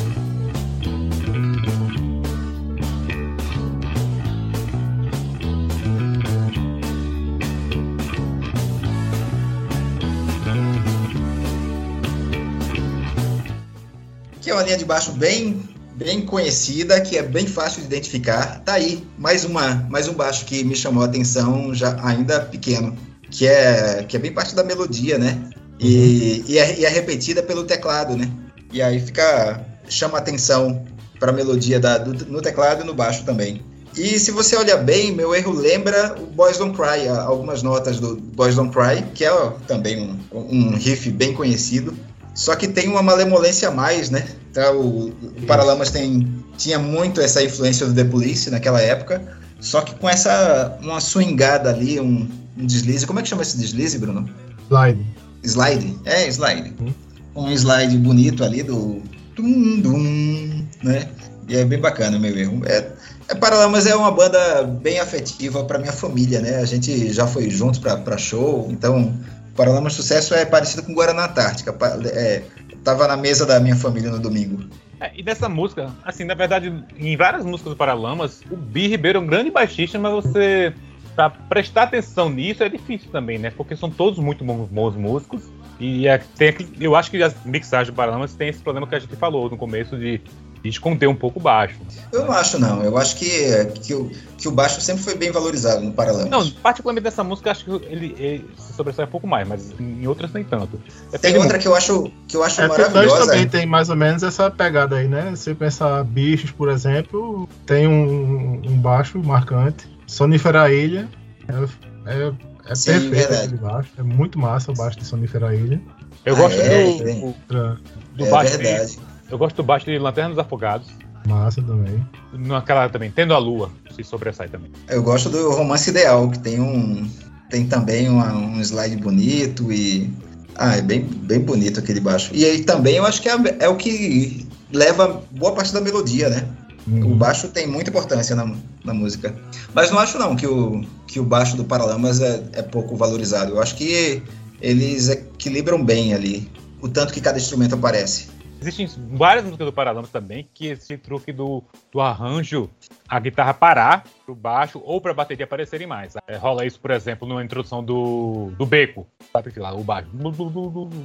[14.69, 15.63] Linha de baixo bem
[15.97, 18.61] bem conhecida, que é bem fácil de identificar.
[18.61, 22.97] Tá aí, mais uma, mais um baixo que me chamou a atenção já ainda pequeno,
[23.29, 25.51] que é que é bem parte da melodia, né?
[25.81, 28.31] E, e, é, e é repetida pelo teclado, né?
[28.73, 30.85] E aí fica chama atenção
[31.19, 33.61] para a melodia da, do, no teclado e no baixo também.
[33.97, 38.15] E se você olhar bem, meu erro lembra o Boys Don't Cry, algumas notas do
[38.17, 41.93] Boys Don't Cry, que é ó, também um, um riff bem conhecido.
[42.39, 44.25] Só que tem uma malemolência a mais, né?
[44.53, 49.21] Tá, o, o Paralamas tem, tinha muito essa influência do The Police naquela época,
[49.61, 53.05] só que com essa uma swingada ali, um, um deslize.
[53.05, 54.31] Como é que chama esse deslize, Bruno?
[54.69, 55.05] Slide.
[55.43, 55.99] Slide?
[56.05, 56.75] É, slide.
[56.81, 56.93] Hum.
[57.35, 59.03] Um slide bonito ali do.
[59.35, 61.09] Dum, dum, né?
[61.49, 62.63] E é bem bacana, meu erro.
[62.67, 62.87] É,
[63.27, 66.59] é Paralamas é uma banda bem afetiva para minha família, né?
[66.59, 69.13] A gente já foi junto para show, então
[69.59, 71.77] Paralamas Sucesso é parecido com Guaraná Antártica.
[72.15, 72.45] É,
[72.85, 74.63] tava na mesa da minha família no domingo.
[75.01, 79.19] É, e dessa música, assim, na verdade, em várias músicas do Paralamas, o Bi Ribeiro
[79.19, 80.73] é um grande baixista, mas você,
[81.17, 83.51] pra prestar atenção nisso, é difícil também, né?
[83.51, 85.43] Porque são todos muito bons, bons músicos.
[85.81, 89.01] E é, tem eu acho que as mixagens do Paralamas tem esse problema que a
[89.01, 90.21] gente falou no começo de,
[90.63, 91.77] de esconder um pouco o baixo.
[92.13, 92.83] Eu não acho, não.
[92.83, 96.29] Eu acho que, que, o, que o baixo sempre foi bem valorizado no Paralamas.
[96.31, 100.07] Não, particularmente dessa música, acho que ele, ele se sobressai um pouco mais, mas em
[100.07, 100.79] outras nem tanto.
[100.79, 103.27] Tem Depende outra que eu acho, que eu acho É, maravilhosa.
[103.27, 105.35] também tem mais ou menos essa pegada aí, né?
[105.37, 109.87] Se pensar bichos, por exemplo, tem um, um baixo marcante.
[110.07, 111.09] Sonífera Ilha
[111.47, 112.33] é, é,
[112.71, 113.45] é Sim, perfeito verdade.
[113.45, 113.91] aquele baixo.
[113.99, 115.81] É muito massa o baixo de Sonífera Ilha.
[116.25, 117.21] Eu Ah, gosto é, do, tem.
[117.49, 117.79] do,
[118.17, 118.99] do é baixo de, verdade.
[119.31, 120.89] Eu gosto do baixo de Lanterna dos Afogados.
[121.27, 122.05] Massa também.
[122.33, 124.71] Naquela também, Tendo a Lua, se sobressai também.
[124.89, 127.09] Eu gosto do Romance Ideal, que tem um.
[127.51, 130.11] Tem também uma- um slide bonito e.
[130.57, 132.31] Ah, é bem, bem bonito aquele baixo.
[132.35, 136.29] E aí também eu acho que é, é o que leva boa parte da melodia,
[136.29, 136.49] né?
[136.87, 137.17] O Uhum.
[137.19, 138.51] baixo tem muita importância na,
[138.85, 139.35] na música.
[139.75, 143.53] Mas não acho não que o, que o baixo do Paralamas é, é pouco valorizado.
[143.53, 144.23] Eu acho que
[144.61, 148.29] eles equilibram bem ali o tanto que cada instrumento aparece.
[148.61, 152.69] Existem várias músicas do Paralamas também que esse truque do, do arranjo,
[153.09, 156.15] a guitarra parar pro baixo ou pra bateria aparecerem mais.
[156.27, 159.07] É, rola isso, por exemplo, na introdução do, do Beco.
[159.33, 160.09] Sabe que lá, o baixo.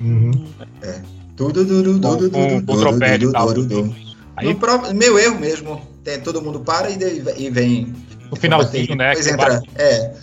[0.01, 0.31] Uhum.
[1.37, 1.65] Tudo,
[2.31, 3.47] Com, trompete e tal.
[4.35, 5.79] Aí, próprio- meu erro mesmo.
[6.03, 7.93] Tem, todo mundo para e, daí- e vem.
[8.29, 9.09] no finalzinho, né?
[9.09, 9.61] Depois entra.
[9.75, 10.13] É,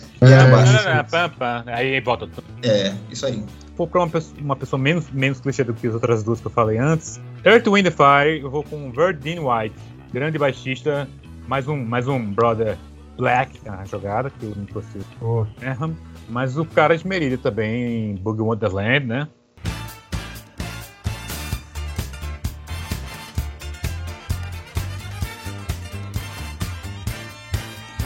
[0.99, 1.03] É.
[1.03, 2.29] Pam, pam, Aí volta.
[2.61, 3.43] É, isso aí.
[3.81, 6.45] For pra uma pessoa, uma pessoa menos, menos clichê do que as outras duas que
[6.45, 9.75] eu falei antes, Earth, Wind and Fire, eu vou com Verdine White,
[10.13, 11.09] grande baixista,
[11.47, 12.77] mais um, mais um brother
[13.17, 14.99] black na jogada, que eu não trouxe
[15.59, 15.95] Graham,
[16.29, 19.27] mas o cara de Merida também, em Boogie Wonderland, né?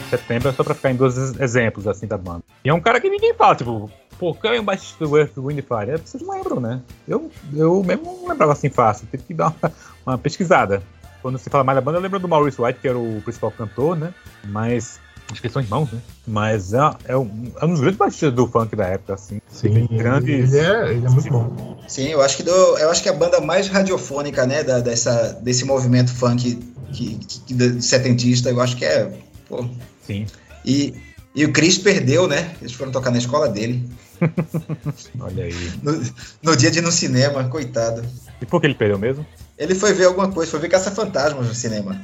[0.08, 2.42] setembro, é só pra ficar em dois exemplos assim da banda.
[2.64, 5.36] E é um cara que ninguém fala, tipo, pô, quem é o baixista do Earth,
[5.36, 5.90] Wind Fire?
[5.90, 6.80] É, vocês lembram, né?
[7.06, 9.72] Eu, eu mesmo não lembrava assim fácil, tive que dar uma,
[10.06, 10.82] uma pesquisada.
[11.22, 13.50] Quando se fala mais da banda, eu lembro do Maurice White, que era o principal
[13.50, 14.14] cantor, né?
[14.44, 15.00] Mas
[15.30, 16.00] Acho que são irmãos, né?
[16.26, 19.40] Mas é, é, um, é um dos grandes baixistas do funk da época, assim.
[19.48, 21.78] Sim, grande ele, é, ele é muito bom.
[21.88, 25.32] Sim, eu acho que do, eu acho que a banda mais radiofônica, né, da, dessa,
[25.42, 26.60] desse movimento funk
[26.92, 29.12] que, que, que, setentista, eu acho que é.
[29.48, 29.66] Pô.
[30.06, 30.26] Sim.
[30.64, 30.94] E,
[31.34, 32.54] e o Chris perdeu, né?
[32.60, 33.88] Eles foram tocar na escola dele.
[35.20, 35.72] Olha aí.
[35.82, 36.02] No,
[36.42, 38.02] no, dia de ir no cinema, coitado.
[38.40, 39.26] E por que ele perdeu mesmo?
[39.58, 42.00] Ele foi ver alguma coisa, foi ver Caça-Fantasmas no cinema.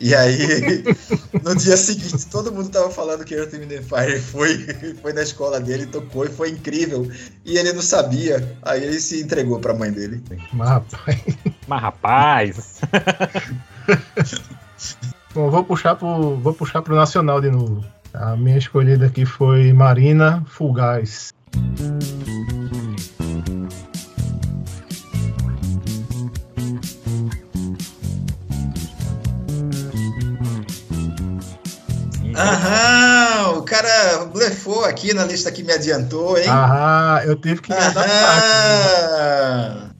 [0.00, 0.82] E aí,
[1.44, 4.66] no dia seguinte, todo mundo tava falando que Earth, Wind Fire foi,
[5.02, 7.08] foi na escola dele, tocou e foi incrível.
[7.44, 10.22] E ele não sabia, aí ele se entregou pra mãe dele.
[10.52, 11.22] Mas rapaz...
[11.66, 12.80] Mas rapaz...
[15.34, 17.84] Bom, vou puxar, pro, vou puxar pro Nacional de novo.
[18.12, 21.32] A minha escolhida aqui foi Marina Fugaz.
[32.36, 36.48] Aham, o cara blefou aqui na lista que me adiantou, hein?
[36.48, 39.30] Aham, eu tive que me adaptar.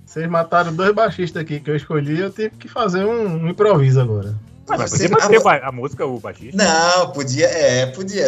[0.05, 4.01] Vocês mataram dois baixistas aqui que eu escolhi, eu tive que fazer um, um improviso
[4.01, 4.35] agora.
[4.71, 6.57] Mas, mas podia manter a, a, música, o baixista?
[6.57, 8.27] Não, podia, é, podia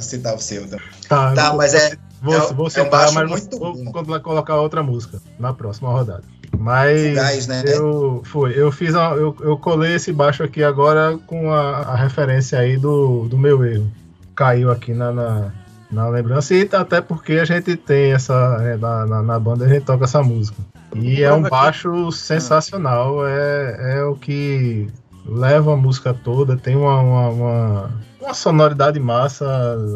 [0.00, 0.66] citar o seu.
[1.08, 1.96] Tá, tá mas é.
[2.22, 6.22] Vou, é, vou citar, é um mas vou, vou colocar outra música na próxima rodada.
[6.58, 7.62] Mas Fugaz, né?
[7.66, 11.96] eu foi, eu fiz a, eu, eu colei esse baixo aqui agora com a, a
[11.96, 13.90] referência aí do, do meu erro.
[14.34, 15.52] Caiu aqui na, na,
[15.90, 19.68] na lembrança e até porque a gente tem essa é, na, na, na, banda a
[19.68, 20.58] gente toca essa música.
[20.94, 24.88] E é um baixo sensacional, é, é o que
[25.24, 29.46] leva a música toda, tem uma, uma, uma, uma sonoridade massa,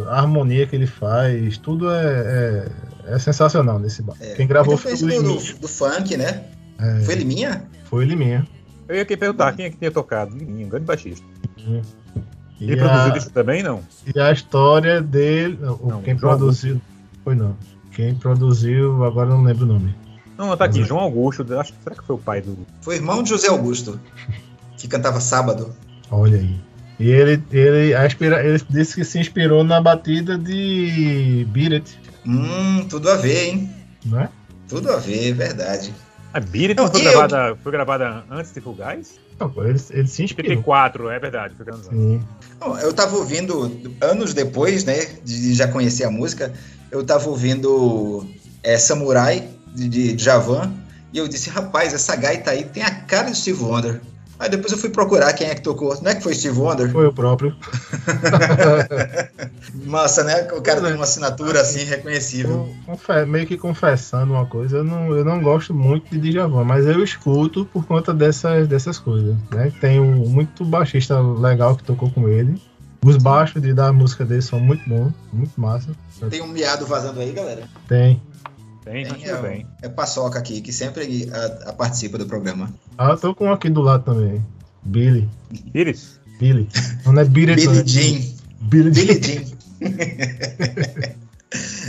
[0.09, 2.69] a harmonia que ele faz, tudo é,
[3.07, 4.17] é, é sensacional nesse bar.
[4.21, 6.45] É, Quem gravou foi o do, do, do, funk, né?
[6.79, 7.65] É, foi Liminha?
[7.85, 8.47] Foi Liminha.
[8.89, 10.37] Eu ia perguntar quem é que tinha tocado.
[10.37, 11.25] Liminha, um grande baixista.
[12.61, 13.83] E ele a, produziu isso também, não?
[14.15, 15.59] E a história dele.
[15.61, 16.81] Não, quem produziu.
[17.23, 17.57] Foi não.
[17.93, 19.95] Quem produziu, agora não lembro o nome.
[20.37, 22.59] Não, tá aqui, João Augusto, acho que será que foi o pai do.
[22.81, 24.01] Foi irmão de José Augusto
[24.85, 25.75] que cantava Sábado.
[26.11, 26.61] Olha aí.
[27.01, 32.87] E ele, ele, a inspira, ele disse que se inspirou na batida de Beat Hum,
[32.89, 33.71] tudo a ver, hein?
[34.05, 34.29] Não é?
[34.69, 35.93] Tudo a ver, verdade.
[36.35, 39.15] A Beat foi, gravada, foi gravada antes de Fugaz?
[39.41, 40.51] Não, ele, ele se inspirou.
[40.51, 41.55] 54, é verdade.
[41.57, 42.23] Foi Sim.
[42.83, 46.53] eu tava ouvindo, anos depois, né, de já conhecer a música,
[46.91, 48.27] eu tava ouvindo
[48.63, 50.73] é, Samurai, de, de Javan,
[51.13, 54.01] e eu disse, rapaz, essa gaita aí tem a cara de Steve Wonder.
[54.39, 55.97] Aí depois eu fui procurar quem é que tocou.
[56.03, 56.91] Não é que foi Steve Wonder?
[56.91, 57.55] Foi o próprio.
[59.87, 60.49] Massa, né?
[60.53, 62.69] O cara tem uma assinatura assim reconhecível.
[63.29, 67.03] meio que confessando uma coisa, eu não, eu não gosto muito de Djavan, mas eu
[67.03, 69.37] escuto por conta dessas, dessas coisas.
[69.53, 69.73] Né?
[69.81, 72.61] Tem um muito baixista legal que tocou com ele.
[73.05, 75.91] Os baixos de, da música dele são muito bons, muito massa.
[76.31, 77.69] Tem um miado vazando aí, galera?
[77.87, 78.21] Tem.
[78.85, 79.67] Tem, tem é, bem.
[79.81, 82.69] É Paçoca aqui, que sempre a, a participa do programa.
[82.99, 84.45] Ah, eu tô com um aqui do lado também.
[84.83, 85.29] Billy.
[85.73, 85.99] Billy?
[86.39, 86.69] Billy.
[87.07, 88.21] Não é Billy, Billy não, Jean.
[88.61, 89.45] Billy, Billy Jean.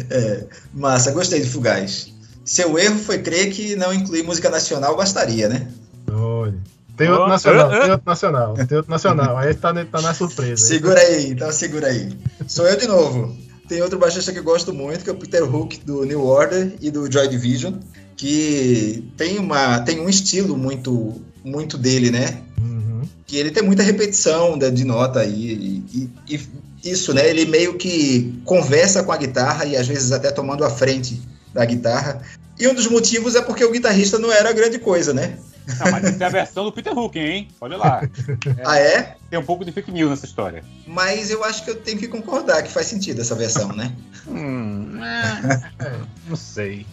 [0.09, 2.13] é, massa, gostei de Fugaz.
[2.45, 5.67] Seu erro foi crer que não incluir música nacional bastaria, né?
[6.09, 6.57] Olha.
[6.95, 9.37] Tem outro nacional, tem outro nacional, tem outro nacional.
[9.37, 10.65] Aí tá, tá na surpresa.
[10.65, 12.17] Segura aí, então segura aí.
[12.47, 13.35] Sou eu de novo.
[13.67, 16.73] Tem outro baixista que eu gosto muito, que é o Peter Hook, do New Order
[16.79, 17.73] e do Joy Division,
[18.15, 22.41] que tem, uma, tem um estilo muito, muito dele, né?
[22.59, 23.01] Uhum.
[23.25, 27.27] Que ele tem muita repetição de nota aí, e, e, e isso, né?
[27.27, 31.21] Ele meio que conversa com a guitarra e às vezes até tomando a frente
[31.53, 32.21] da guitarra.
[32.59, 35.37] E um dos motivos é porque o guitarrista não era grande coisa, né?
[35.67, 37.47] Não, mas tem a versão do Peter Hook, hein?
[37.59, 38.01] Olha lá.
[38.57, 39.17] É, ah, é?
[39.29, 40.63] Tem um pouco de fake news nessa história.
[40.87, 43.93] Mas eu acho que eu tenho que concordar que faz sentido essa versão, né?
[44.27, 46.85] hum, é, não sei.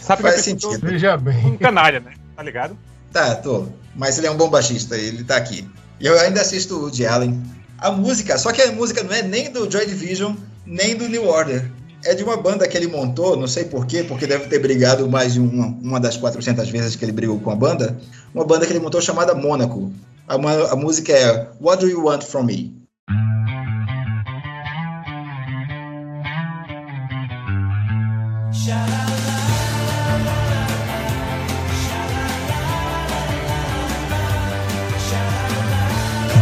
[0.00, 0.80] Sabe faz sentido.
[0.80, 1.46] Veja bem.
[1.46, 2.14] Um canalha, né?
[2.34, 2.76] Tá ligado?
[3.12, 3.66] Tá, tô.
[3.94, 5.68] Mas ele é um bom baixista, ele tá aqui.
[6.00, 7.42] E eu ainda assisto o Woody Allen.
[7.78, 10.34] A música, só que a música não é nem do Joy Division,
[10.64, 11.70] nem do New Order
[12.06, 15.34] é de uma banda que ele montou, não sei porquê, porque deve ter brigado mais
[15.34, 17.98] de uma, uma das 400 vezes que ele brigou com a banda.
[18.32, 19.92] Uma banda que ele montou chamada Mônaco.
[20.28, 22.74] A, a música é What Do You Want From Me?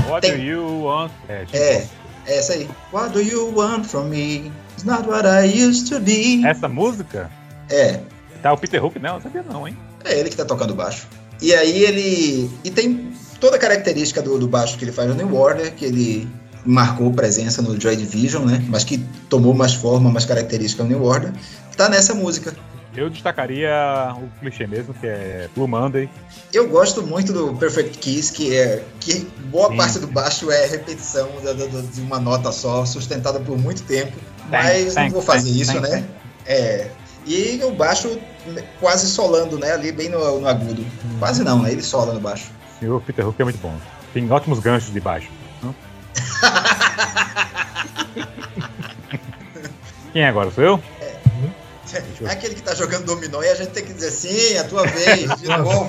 [0.08, 0.36] What Tem...
[0.36, 1.10] do you want?
[1.28, 1.56] É, tipo...
[1.56, 1.88] é
[2.26, 2.68] É essa aí.
[2.92, 4.50] What do you want from me?
[4.84, 6.44] It's not what I used to be.
[6.44, 7.30] Essa música?
[7.70, 8.00] É.
[8.42, 9.74] Tá o Peter Hook não, sabia não, hein?
[10.04, 11.08] É ele que tá tocando baixo.
[11.40, 12.50] E aí ele.
[12.62, 15.86] E tem toda a característica do, do baixo que ele faz no New Order, que
[15.86, 16.28] ele
[16.66, 18.62] marcou presença no Joy Division, né?
[18.68, 18.98] Mas que
[19.30, 21.32] tomou mais forma, mais característica no New Order.
[21.74, 22.54] Tá nessa música.
[22.94, 26.10] Eu destacaria o clichê mesmo, que é Blue Monday.
[26.52, 29.76] Eu gosto muito do Perfect Kiss, que é que boa Sim.
[29.78, 31.28] parte do baixo é repetição
[31.92, 34.12] de, uma nota só, sustentada por muito tempo.
[34.50, 36.04] Mas não vou fazer isso, né?
[36.46, 36.88] É.
[37.26, 38.18] E o baixo
[38.78, 39.72] quase solando, né?
[39.72, 40.82] Ali bem no, no agudo.
[40.82, 41.16] Hum.
[41.18, 41.72] Quase não, né?
[41.72, 42.50] Ele sola no baixo.
[42.80, 43.74] E o Peter Hook é muito bom.
[44.12, 45.30] Tem ótimos ganchos de baixo.
[50.12, 50.50] Quem é agora?
[50.50, 50.82] Sou eu?
[51.00, 51.14] É.
[52.24, 54.86] É aquele que tá jogando dominó e a gente tem que dizer sim, a tua
[54.86, 55.88] vez, de novo.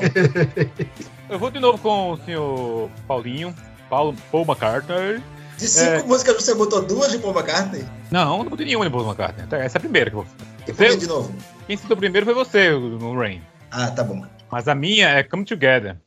[1.30, 3.56] Eu vou de novo com o senhor Paulinho,
[3.90, 5.22] Paulo, Paul McCartney.
[5.58, 6.04] De cinco é...
[6.04, 7.86] músicas você botou duas de Paul McCartney?
[8.12, 9.48] Não, não botei nenhuma de Paul McCartney.
[9.62, 10.32] Essa é a primeira que eu vou.
[10.68, 11.34] E por de novo?
[11.68, 13.42] Quem citou primeiro foi você, no Rain.
[13.72, 14.24] Ah, tá bom.
[14.52, 15.98] Mas a minha é Come Together.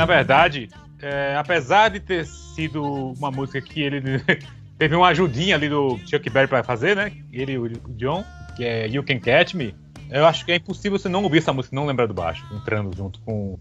[0.00, 0.66] na verdade,
[0.98, 4.00] é, apesar de ter sido uma música que ele
[4.80, 7.12] teve uma ajudinha ali do Chuck Berry para fazer, né?
[7.30, 8.24] Ele e o John,
[8.56, 9.74] que é You Can Catch Me.
[10.10, 12.42] Eu acho que é impossível você não ouvir essa música e não lembrar do baixo,
[12.50, 13.58] entrando junto com.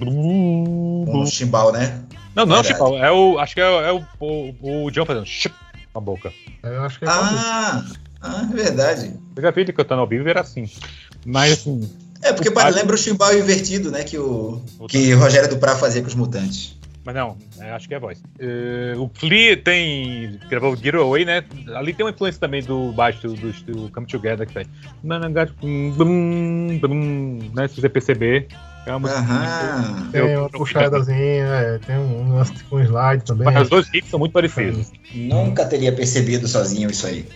[0.00, 2.02] Um chimbal, né?
[2.34, 3.38] Não, não é o chimbal, é o.
[3.38, 5.24] Acho que é, é o, o, o, John fazendo
[5.92, 6.32] com a boca.
[6.64, 7.84] Eu acho que é Ah,
[8.20, 9.14] ah é verdade.
[9.36, 10.68] Eu já vi ele cantando ao vivo e era assim.
[11.24, 11.88] Mas assim,
[12.20, 14.02] é, porque o lembra o chimbal invertido, né?
[14.02, 16.76] Que o, que Rogério Duprá fazia com os mutantes.
[17.04, 18.22] Mas não, é, acho que é a voz.
[18.40, 20.40] Uh, o Flea tem.
[20.48, 21.44] gravou o Get Away, né?
[21.74, 24.66] Ali tem uma influência também do baixo do, do Come Together que faz.
[25.02, 25.20] Né,
[27.68, 28.48] se você perceber.
[28.86, 30.10] É uma Aham.
[30.12, 33.46] Tem uma puxadazinha, é, tem um lance com slide também.
[33.46, 34.92] Mas os dois riffs são muito parecidos.
[35.14, 37.26] Nunca teria percebido sozinho isso aí.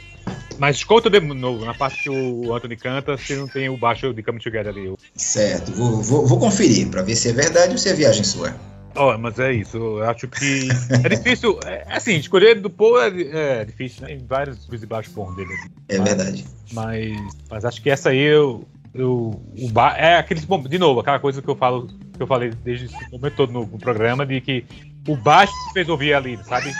[0.58, 4.12] Mas escuta de novo, na parte que o Anthony canta, se não tem o baixo
[4.12, 4.92] de Come Together ali.
[5.14, 8.54] Certo, vou, vou, vou conferir para ver se é verdade ou se é viagem sua.
[8.98, 10.68] Oh, mas é isso, eu acho que
[11.04, 14.18] é difícil, é, assim, escolher do Paul é, é difícil, né?
[14.26, 15.54] Vários subs e baixos bons dele.
[15.88, 16.44] É mas, verdade.
[16.72, 17.16] Mas,
[17.48, 21.40] mas acho que essa aí eu, eu o ba é aquele de novo, aquela coisa
[21.40, 24.64] que eu falo, que eu falei desde o momento todo no, no programa de que
[25.06, 26.72] o baixo se fez ouvir ali, sabe?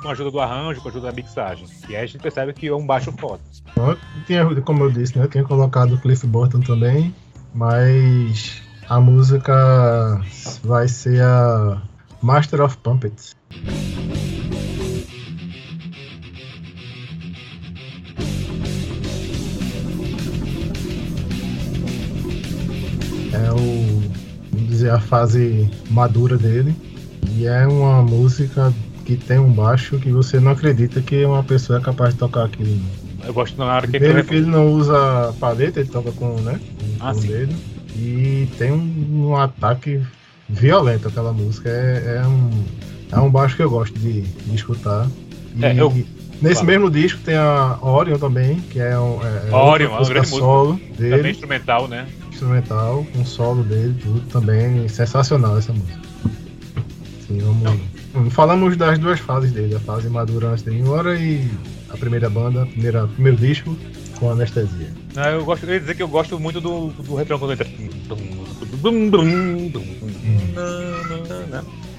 [0.00, 1.66] com a ajuda do arranjo, com a ajuda da mixagem.
[1.88, 3.40] E aí a gente percebe que é um baixo foda.
[4.26, 5.24] tinha, como eu disse, né?
[5.24, 7.14] Eu tinha colocado o Cliff Burton também,
[7.54, 8.61] mas
[8.92, 10.20] a música
[10.62, 11.80] vai ser a
[12.20, 13.34] Master of Puppets.
[23.32, 24.02] É o,
[24.52, 26.76] vamos dizer, a fase madura dele.
[27.30, 28.74] E é uma música
[29.06, 32.44] que tem um baixo que você não acredita que uma pessoa é capaz de tocar
[32.44, 32.78] aquilo.
[33.24, 36.60] Eu gosto na hora que ele, que ele não usa paleta, ele toca com, né,
[36.98, 37.71] com ah, o dedo.
[37.94, 40.00] E tem um, um, ataque
[40.48, 41.68] violento aquela música.
[41.68, 42.64] É, é, um,
[43.12, 45.06] é um baixo que eu gosto de, de escutar.
[45.54, 45.90] E é, eu,
[46.40, 46.66] nesse claro.
[46.66, 50.72] mesmo disco tem a Orion também, que é um é, é Orion, uma grande solo
[50.74, 50.94] música.
[50.94, 51.16] dele.
[51.16, 52.06] Também instrumental, né?
[52.30, 56.00] Instrumental, um solo dele, tudo também sensacional essa música.
[57.26, 57.62] Sim, vamos.
[57.62, 58.30] Não.
[58.30, 61.48] Falamos das duas fases dele, a fase madura antes de ir embora e
[61.88, 63.76] a primeira banda, a primeira, primeiro disco
[64.18, 65.01] com anestesia.
[65.16, 67.68] Ah, eu, gosto, eu ia dizer que eu gosto muito do, do refrão quando entra.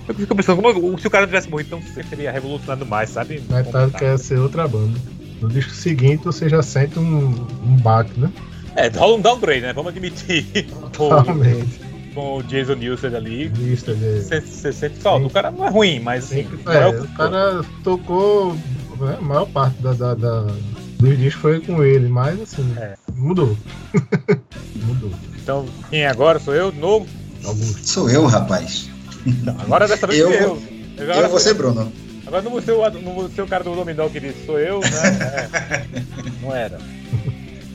[0.08, 3.42] Eu fico pensando, como, se o cara tivesse morrido, então você teria revolucionado mais, sabe?
[3.50, 5.00] Metade quer ser outra banda.
[5.40, 8.32] No disco seguinte você já sente um, um baque, né?
[8.76, 9.74] É, rola um downgrade, né?
[9.74, 10.68] Vamos admitir.
[10.92, 13.50] Totalmente com o Jason Newsted ali.
[13.50, 15.26] Newsted, Você sente falta.
[15.26, 16.48] O cara não é ruim, mas assim.
[16.68, 18.54] É, é o, o cara tocou
[19.00, 20.48] né, a maior parte da, da, da,
[21.04, 22.96] dos discos foi com ele, mas assim, é.
[23.16, 23.58] mudou.
[24.76, 25.12] mudou.
[25.42, 26.40] Então, quem é agora?
[26.40, 27.06] Sou eu, de novo?
[27.44, 27.88] Augusto.
[27.88, 28.90] Sou eu, rapaz.
[29.44, 30.32] Não, agora dessa vez eu.
[30.32, 30.62] eu.
[31.00, 31.92] Agora eu você, Bruno.
[32.26, 34.58] Agora não vou, ser o, não vou ser o cara do Dominó que disse, sou
[34.58, 34.90] eu, né?
[35.22, 35.84] É.
[36.42, 36.80] Não era.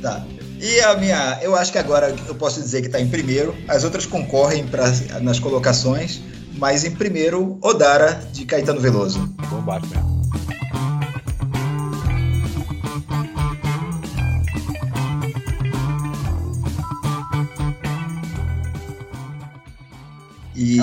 [0.02, 0.24] Tá.
[0.60, 3.54] E a minha, eu acho que agora eu posso dizer que está em primeiro.
[3.68, 4.86] As outras concorrem pra,
[5.20, 6.20] nas colocações,
[6.56, 9.32] mas em primeiro, Odara de Caetano Veloso.
[9.48, 9.62] Bom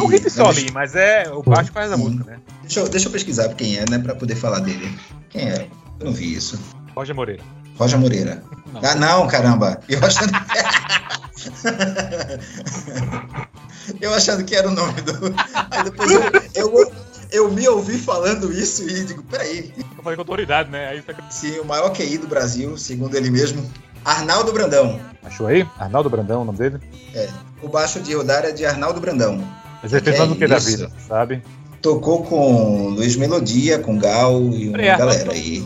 [0.05, 2.39] um hit só ali, mas é o baixo faz a música, né?
[2.61, 4.97] Deixa eu, deixa eu pesquisar quem é, né, para poder falar dele.
[5.29, 5.67] Quem é?
[5.99, 6.59] Eu não vi isso.
[6.95, 7.43] Roger Moreira.
[7.77, 8.43] Roger Moreira.
[8.71, 8.81] Não.
[8.83, 9.79] Ah, não, caramba.
[9.89, 10.39] Eu achando que...
[14.01, 15.35] eu achando que era o nome do.
[15.71, 16.21] Aí depois eu,
[16.55, 16.93] eu,
[17.31, 19.73] eu me ouvi falando isso e digo, peraí.
[19.77, 20.87] Eu falei com autoridade, né?
[20.87, 21.13] Aí tá...
[21.29, 23.69] Sim, o maior QI do Brasil, segundo ele mesmo.
[24.03, 24.99] Arnaldo Brandão.
[25.23, 25.67] Achou aí?
[25.79, 26.79] Arnaldo Brandão, o nome dele?
[27.13, 27.27] É.
[27.61, 29.43] O baixo de rodar é de Arnaldo Brandão.
[29.85, 31.43] Mas ele fez mais o que da vida, sabe?
[31.79, 35.63] Tocou com Luiz Melodia, com Gal e uma é, galera aí.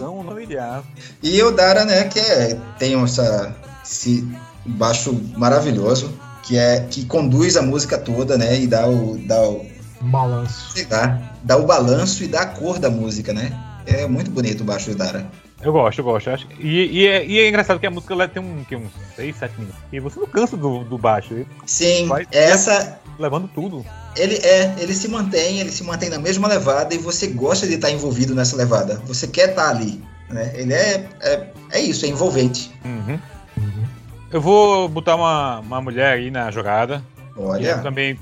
[1.24, 4.28] E o Dara, né, que é, tem essa, esse
[4.66, 6.14] baixo maravilhoso,
[6.44, 9.66] que é que conduz a música toda, né, e dá o, dá o
[10.02, 10.86] balanço.
[10.90, 13.58] Dá, dá o balanço e dá a cor da música, né?
[13.86, 15.32] É muito bonito o baixo do Dara.
[15.62, 16.30] Eu gosto, eu gosto.
[16.30, 18.92] Acho, e, e, é, e, é, engraçado que a música ela tem um, que, uns
[19.16, 19.80] 6, 7 minutos.
[19.92, 21.46] E você não cansa do, do baixo.
[21.66, 23.00] Sim, essa.
[23.18, 23.86] Levando tudo.
[24.16, 27.74] Ele é, ele se mantém, ele se mantém na mesma levada e você gosta de
[27.74, 29.02] estar envolvido nessa levada.
[29.06, 30.02] Você quer estar ali.
[30.30, 30.52] Né?
[30.56, 32.72] Ele é, é, é isso, é envolvente.
[32.86, 33.20] Uhum.
[33.58, 33.86] Uhum.
[34.32, 37.04] Eu vou botar uma, uma mulher aí na jogada.
[37.36, 37.72] Olha.
[37.72, 38.18] É também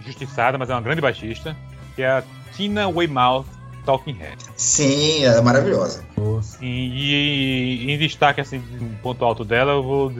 [0.00, 1.56] injustiçada, mas é uma grande baixista.
[1.94, 2.24] Que é a
[2.56, 3.46] Tina Weymouth
[3.84, 4.38] Talking Head.
[4.56, 6.04] Sim, ela é maravilhosa.
[6.60, 10.12] E, e, e, em destaque, assim, um ponto alto dela, eu vou,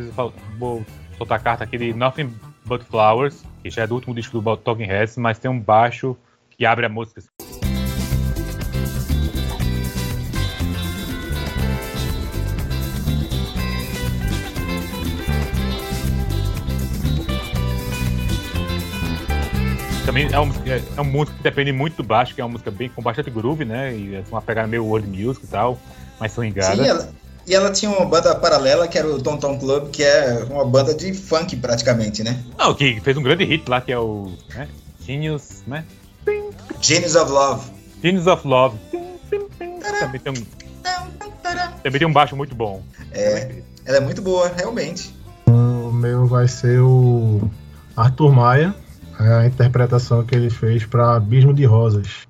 [0.58, 0.84] vou
[1.16, 2.34] soltar a carta aqui de Nothing
[2.64, 6.16] But Flowers, que já é do último disco do Talking Heads, mas tem um baixo
[6.50, 7.22] que abre a música.
[20.04, 22.52] Também é, um, é, é uma música que depende muito do baixo, que é uma
[22.52, 23.94] música bem com bastante groove, né?
[23.94, 25.78] E é uma pegada meio world music e tal,
[26.18, 26.76] mais swingada.
[26.76, 27.08] Sim, ela,
[27.46, 30.64] e ela tinha uma banda paralela que era o Tom Tom Club, que é uma
[30.64, 32.42] banda de funk praticamente, né?
[32.58, 34.68] Não, que fez um grande hit lá, que é o né?
[35.00, 35.84] Genius, né?
[36.80, 37.70] Genius of Love.
[38.02, 38.76] Genius of Love.
[40.00, 40.46] Também tem um,
[41.82, 42.82] também tem um baixo muito bom.
[43.12, 45.14] É, ela é muito boa, realmente.
[45.46, 47.48] O meu vai ser o
[47.96, 48.74] Arthur Maia
[49.24, 52.26] é a interpretação que ele fez para Abismo de Rosas.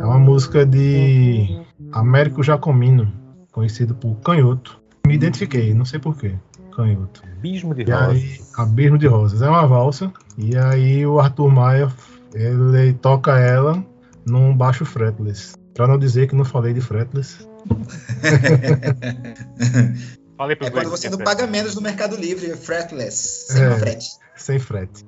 [0.00, 1.62] É uma música de
[1.92, 3.12] Américo Jacomino,
[3.52, 4.80] conhecido por Canhoto.
[5.06, 6.34] Me identifiquei, não sei porquê
[6.80, 7.22] canhoto.
[7.36, 8.10] Abismo de e Rosas.
[8.10, 9.42] Aí, Abismo de Rosas.
[9.42, 10.12] É uma valsa.
[10.38, 11.92] E aí o Arthur Maia,
[12.34, 13.84] ele toca ela
[14.26, 15.54] num baixo fretless.
[15.74, 17.46] Pra não dizer que não falei de fretless.
[20.36, 24.06] Falei é quando você não paga menos no Mercado Livre, fretless, sem é, frete.
[24.34, 25.04] Sem frete.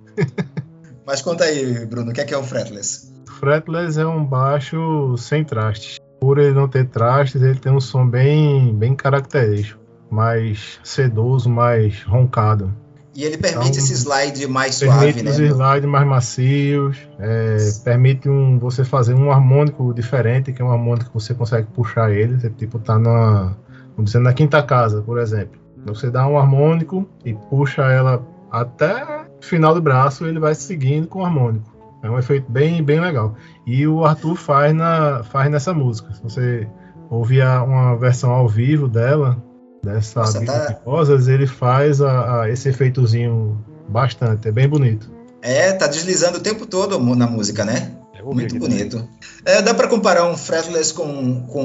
[1.07, 3.11] Mas conta aí, Bruno, o que é, que é o fretless?
[3.41, 5.99] Fretless é um baixo sem trastes.
[6.21, 9.82] Por ele não ter trastes, ele tem um som bem, bem característico
[10.13, 12.73] mais sedoso, mais roncado.
[13.15, 15.31] E ele permite então, esse slide mais suave, permite né?
[15.33, 20.71] Permite slides mais macios, é, permite um, você fazer um harmônico diferente, que é um
[20.71, 23.55] harmônico que você consegue puxar ele, você tipo tá na,
[23.97, 25.61] vamos dizer, na quinta casa, por exemplo.
[25.87, 31.07] Você dá um harmônico e puxa ela até o final do braço, ele vai seguindo
[31.07, 31.71] com o harmônico.
[32.03, 33.35] É um efeito bem, bem legal.
[33.67, 36.13] E o Arthur faz, na, faz nessa música.
[36.13, 36.69] Se você
[37.11, 39.43] ouvir uma versão ao vivo dela,
[39.83, 40.81] dessa Nossa, tá...
[40.85, 45.11] rosas, ele faz a, a, esse efeitozinho bastante, é bem bonito.
[45.43, 47.93] É, tá deslizando o tempo todo na música, né?
[48.25, 49.09] Muito bonito.
[49.45, 51.65] É, dá para comparar um fretless com, com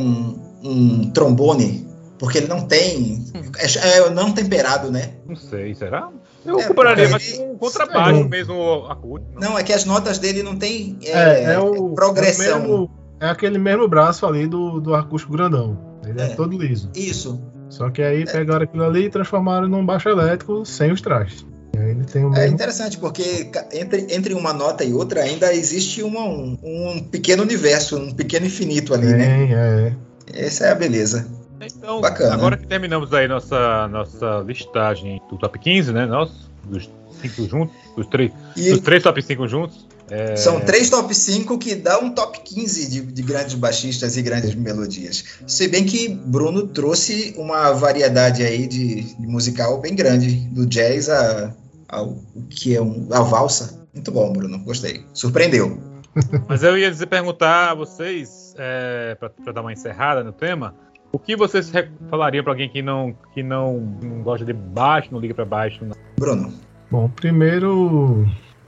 [0.63, 1.87] um trombone,
[2.17, 3.23] porque ele não tem.
[3.59, 5.13] É, é não temperado, né?
[5.27, 6.09] Não sei, será?
[6.45, 9.31] Eu é, compararia mais com um contrabaixo mesmo acústico.
[9.35, 9.49] Não.
[9.51, 12.61] não, é que as notas dele não tem é, é, é o, progressão.
[12.61, 15.77] Mesmo, é, aquele mesmo braço ali do, do acústico grandão.
[16.05, 16.89] Ele é, todo liso.
[16.95, 17.39] Isso.
[17.69, 21.45] Só que aí pegaram aquilo ali e transformaram num baixo elétrico sem os trastes.
[21.75, 22.43] Ele tem o é mesmo...
[22.43, 27.43] É interessante, porque entre, entre uma nota e outra ainda existe uma, um, um pequeno
[27.43, 29.37] universo, um pequeno infinito ali, né?
[29.37, 29.95] Tem, né?
[30.33, 30.45] É.
[30.45, 31.27] Essa é a beleza.
[31.61, 32.33] Então, Bacana.
[32.33, 36.05] agora que terminamos aí nossa, nossa listagem do top 15, né?
[36.05, 36.31] Nós,
[36.63, 36.89] dos
[37.21, 38.71] cinco juntos, os três, e...
[38.71, 39.87] os três top 5 juntos.
[40.09, 40.35] É...
[40.35, 44.55] São três top 5 que dá um top 15 de, de, grandes baixistas e grandes
[44.55, 45.23] melodias.
[45.45, 51.09] Se bem que Bruno trouxe uma variedade aí de, de musical bem grande, do jazz
[51.09, 51.53] a,
[51.89, 52.17] ao
[52.49, 53.85] que é um, a valsa.
[53.93, 55.05] Muito bom, Bruno, gostei.
[55.13, 55.77] Surpreendeu.
[56.47, 60.73] Mas eu ia dizer, perguntar a vocês, é, para dar uma encerrada no tema,
[61.11, 61.71] o que vocês
[62.09, 65.83] falariam para alguém que não, que não, não gosta de baixo, não liga para baixo?
[65.83, 65.95] Não?
[66.17, 66.53] Bruno.
[66.89, 68.25] Bom, primeiro,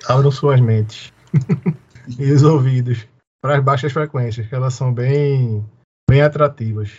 [0.08, 1.14] abram suas mentes
[2.18, 3.08] e os ouvidos
[3.42, 5.66] para as baixas frequências, que elas são bem
[6.10, 6.92] bem atrativas.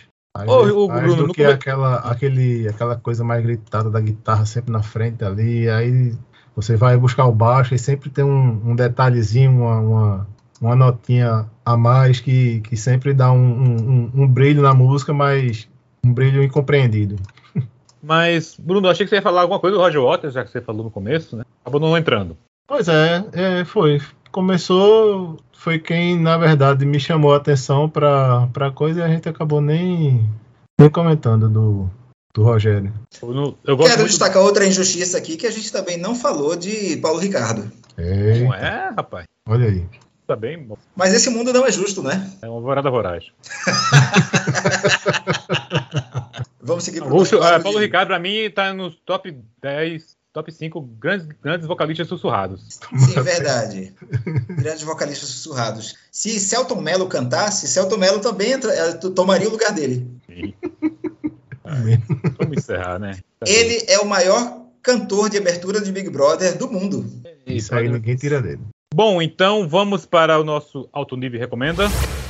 [0.47, 1.53] Ô, mais Bruno, do que come...
[1.53, 5.69] aquela, aquele, aquela coisa mais gritada da guitarra sempre na frente ali.
[5.69, 6.13] Aí
[6.55, 10.27] você vai buscar o baixo e sempre tem um, um detalhezinho, uma, uma,
[10.61, 15.67] uma, notinha a mais que, que sempre dá um, um, um brilho na música, mas
[16.03, 17.17] um brilho incompreendido.
[18.03, 20.59] Mas, Bruno, achei que você ia falar alguma coisa do Roger Waters, já que você
[20.59, 21.43] falou no começo, né?
[21.61, 22.35] Acabou não entrando.
[22.65, 24.01] Pois é, é foi.
[24.31, 29.27] Começou, foi quem, na verdade, me chamou a atenção pra, pra coisa e a gente
[29.27, 30.25] acabou nem,
[30.79, 31.89] nem comentando do,
[32.33, 32.93] do Rogério.
[33.21, 34.05] Eu, eu Quero muito...
[34.05, 37.69] destacar outra injustiça aqui, que a gente também não falou de Paulo Ricardo.
[37.97, 38.45] Eita.
[38.45, 39.25] Não é, rapaz?
[39.47, 39.85] Olha aí.
[40.25, 40.77] Tá bem bom.
[40.95, 42.31] Mas esse mundo não é justo, né?
[42.41, 43.25] É uma vorada voraz.
[46.61, 50.81] Vamos seguir para o uh, Paulo Ricardo, para mim, está nos top 10, top 5
[50.99, 52.79] grandes, grandes vocalistas sussurrados.
[52.97, 53.93] Sim, verdade.
[54.49, 55.95] grandes vocalistas sussurrados.
[56.11, 60.07] Se Celton Mello cantasse, Celton Mello também entra, eh, tomaria o lugar dele.
[62.39, 63.19] vamos encerrar, né?
[63.39, 63.85] Tá Ele bem.
[63.89, 67.05] é o maior cantor de abertura de Big Brother do mundo.
[67.45, 68.61] Isso aí ninguém tira dele.
[68.93, 71.87] Bom, então vamos para o nosso Alto Nível Recomenda.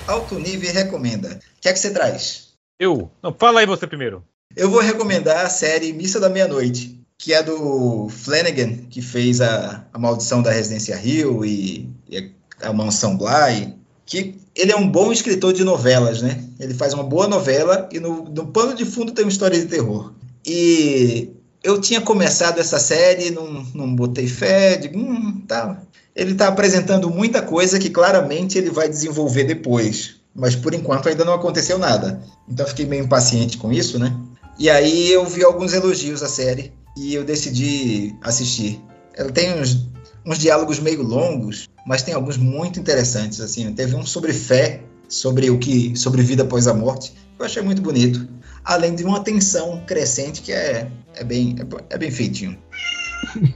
[0.08, 1.40] Alto Nível Recomenda.
[1.58, 2.50] O que é que você traz?
[2.80, 3.10] Eu?
[3.22, 4.24] Não, fala aí você primeiro.
[4.56, 9.86] Eu vou recomendar a série Missa da Meia-Noite, que é do Flanagan, que fez a,
[9.94, 13.76] a Maldição da Residência Rio e, e a Mansão Bly,
[14.08, 16.44] que ele é um bom escritor de novelas, né?
[16.60, 19.68] Ele faz uma boa novela e no, no pano de fundo tem uma história de
[19.68, 20.14] terror.
[20.44, 21.30] E
[21.64, 25.80] eu tinha começado essa série, não, não botei fé, digo, hum, tá.
[26.16, 31.26] Ele está apresentando muita coisa que claramente ele vai desenvolver depois mas por enquanto ainda
[31.26, 32.24] não aconteceu nada.
[32.48, 34.18] Então fiquei meio impaciente com isso, né?
[34.58, 38.82] E aí eu vi alguns elogios à série e eu decidi assistir.
[39.16, 39.88] Ela tem uns,
[40.26, 43.74] uns diálogos meio longos, mas tem alguns muito interessantes assim.
[43.74, 47.62] Teve um sobre fé, sobre o que, sobre vida após a morte, que eu achei
[47.62, 48.28] muito bonito.
[48.64, 52.58] Além de uma tensão crescente que é, é bem é, é bem feitinho.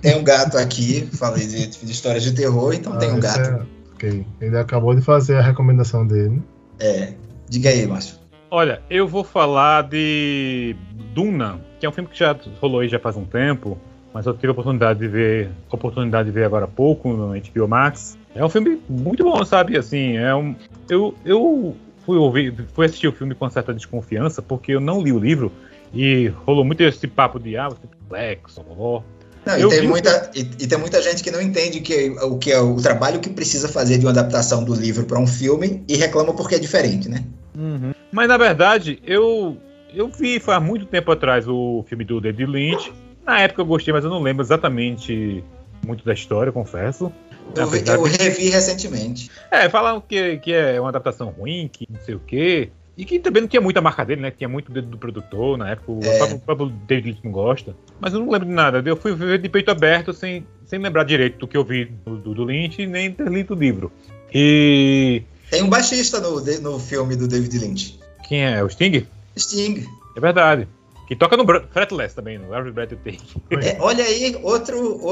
[0.02, 3.40] Tem um gato aqui, falei de, de histórias de terror, então ah, tem um gato.
[3.40, 3.66] É...
[3.94, 4.26] Ok.
[4.42, 6.42] Ele acabou de fazer a recomendação dele.
[6.80, 7.14] É.
[7.50, 8.18] Diga aí, Márcio.
[8.52, 10.76] Olha, eu vou falar de
[11.14, 13.78] Duna, que é um filme que já rolou aí já faz um tempo,
[14.12, 17.68] mas eu tive a oportunidade de ver, oportunidade de ver agora há pouco no HBO
[17.68, 18.18] Max.
[18.34, 19.78] É um filme muito bom, sabe?
[19.78, 20.56] Assim, é um,
[20.90, 21.76] eu, eu
[22.06, 25.52] fui ouvir, fui assistir o filme com certa desconfiança porque eu não li o livro
[25.94, 29.02] e rolou muito esse papo de ah, você é complexo, ó,
[29.46, 32.52] não, e, tem muita, e, e, tem muita gente que não entende que, o que
[32.52, 35.96] é o trabalho que precisa fazer de uma adaptação do livro para um filme e
[35.96, 37.24] reclama porque é diferente, né?
[37.56, 37.94] Uhum.
[38.12, 39.56] Mas na verdade, eu,
[39.96, 42.94] eu vi faz muito tempo atrás o filme do David Lynch.
[43.26, 45.44] Na época eu gostei, mas eu não lembro exatamente
[45.86, 47.12] muito da história, confesso.
[47.56, 49.30] Eu, eu revi recentemente.
[49.52, 52.70] É, falam que, que é uma adaptação ruim, que não sei o quê.
[52.98, 54.32] E que também não tinha muita marca dele, né?
[54.32, 55.92] Tinha muito dedo do produtor na época.
[55.92, 56.16] É.
[56.16, 57.76] O, próprio, o próprio David Lynch não gosta.
[58.00, 58.82] Mas eu não lembro de nada.
[58.86, 62.18] Eu fui ver de peito aberto sem, sem lembrar direito do que eu vi do,
[62.18, 63.92] do, do Lynch nem ter lido o livro.
[64.34, 65.24] E.
[65.50, 68.00] Tem um baixista no, no filme do David Lynch.
[68.28, 68.64] Quem é?
[68.64, 69.06] O Sting?
[69.38, 69.86] Sting.
[70.16, 70.68] É verdade.
[71.08, 73.68] Que toca no Fretless também, no Every Breath You Take.
[73.68, 75.00] É, olha aí, outro,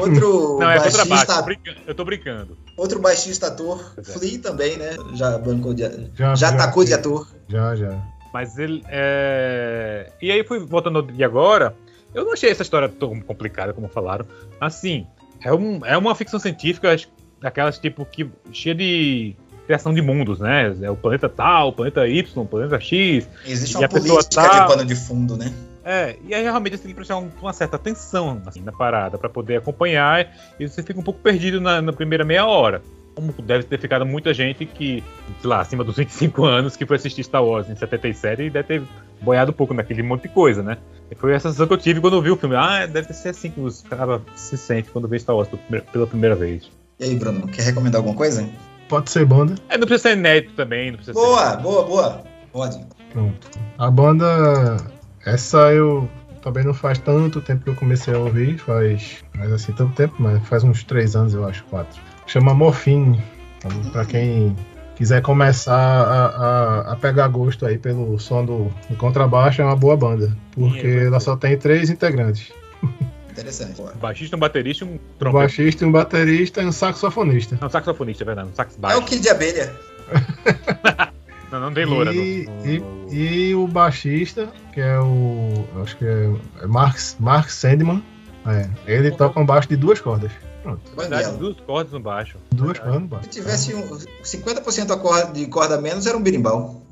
[0.00, 1.42] outro Não, é baixista...
[1.42, 2.58] Brincando, eu tô brincando.
[2.76, 4.02] Outro baixista ator, é.
[4.02, 4.96] Flea também, né?
[5.14, 5.82] Já bancou de...
[5.82, 7.28] Já, já, já tacou de ator.
[7.48, 8.02] Já, já.
[8.32, 8.82] Mas ele...
[8.88, 10.10] É...
[10.20, 11.76] E aí, fui voltando de agora,
[12.12, 14.26] eu não achei essa história tão complicada como falaram.
[14.60, 15.06] Assim,
[15.40, 16.96] é, um, é uma ficção científica
[17.40, 19.36] daquelas tipo que cheia de
[19.66, 20.74] criação de mundos, né?
[20.80, 23.28] É o planeta tal, o planeta Y, o planeta X.
[23.44, 24.60] Existe uma política tal.
[24.60, 25.52] de pano de fundo, né?
[25.84, 29.28] É, e aí realmente você tem que prestar uma certa atenção assim, na parada para
[29.28, 32.82] poder acompanhar e você fica um pouco perdido na, na, primeira meia hora.
[33.14, 35.02] Como deve ter ficado muita gente que,
[35.40, 38.66] sei lá, acima dos 25 anos, que foi assistir Star Wars em 77 e deve
[38.66, 38.82] ter
[39.22, 40.76] boiado um pouco naquele monte de coisa, né?
[41.08, 42.56] E foi essa sensação que eu tive quando eu vi o filme.
[42.56, 45.48] Ah, deve ser assim que os caras se sentem quando vê Star Wars
[45.92, 46.68] pela primeira vez.
[46.98, 48.46] E aí, Bruno, quer recomendar alguma coisa?
[48.88, 49.54] Pode ser banda.
[49.68, 50.90] É, não precisa ser inédito também.
[50.90, 51.56] Não precisa boa, ser...
[51.58, 52.22] boa, boa.
[52.52, 52.84] Pode.
[53.12, 53.50] Pronto.
[53.78, 54.76] A banda.
[55.24, 56.08] Essa eu
[56.46, 60.14] também não faz tanto tempo que eu comecei a ouvir, faz, faz assim tanto tempo,
[60.20, 62.00] mas faz uns três anos, eu acho, quatro.
[62.24, 63.20] Chama Morfine,
[63.58, 64.54] então, para quem
[64.94, 69.74] quiser começar a, a, a, pegar gosto aí pelo som do, do contrabaixo, é uma
[69.74, 72.52] boa banda, porque ela só tem três integrantes.
[73.40, 73.80] Interessante.
[73.80, 75.28] Um baixista, um baterista um trompete.
[75.28, 77.58] Um baixista, um baterista e um saxofonista.
[77.60, 78.48] Não, saxofonista, é verdade.
[78.48, 78.96] Um sax baixo.
[78.96, 79.74] É o Kid de Abelha.
[81.50, 82.12] não, não tem loura.
[82.12, 83.12] E, no, no...
[83.12, 85.64] E, e, o baixista, que é o.
[85.82, 86.32] Acho que é,
[86.62, 88.02] é Mark, Mark Sandman.
[88.46, 90.30] É, ele toca um baixo de duas cordas.
[90.62, 90.80] Pronto.
[90.96, 92.38] Verdade, duas cordas no baixo.
[92.52, 93.24] Duas cordas no baixo.
[93.24, 93.82] Se tivesse um,
[94.22, 96.82] 50% de corda menos, era um birimbau.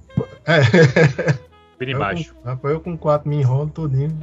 [0.47, 0.61] É.
[1.79, 2.35] Bem Eu embaixo.
[2.35, 4.17] com, rapaz, eu com quatro me enrolo todinho.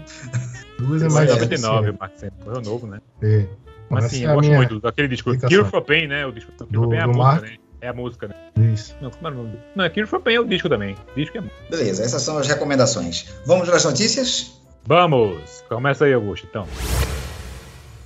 [0.80, 2.45] Duas é mais é 99, Mark Santos.
[2.45, 2.99] Morreu novo, né?
[3.22, 3.45] É.
[3.89, 5.38] Mas Essa sim, é eu gosto muito daquele disco.
[5.38, 6.26] Cure for Pain, né?
[6.26, 7.41] O disco Cure Do- for Pain é a música, Mark?
[7.43, 7.56] né?
[7.82, 8.36] É a música, né?
[8.74, 8.95] Isso.
[9.02, 9.60] Não, como é o nome?
[9.76, 10.95] Não, é Cure for Pain é o disco também.
[11.16, 13.26] Disco é Beleza, essas são as recomendações.
[13.45, 14.60] Vamos nas notícias?
[14.86, 15.64] Vamos!
[15.68, 16.66] Começa aí, Augusto, então.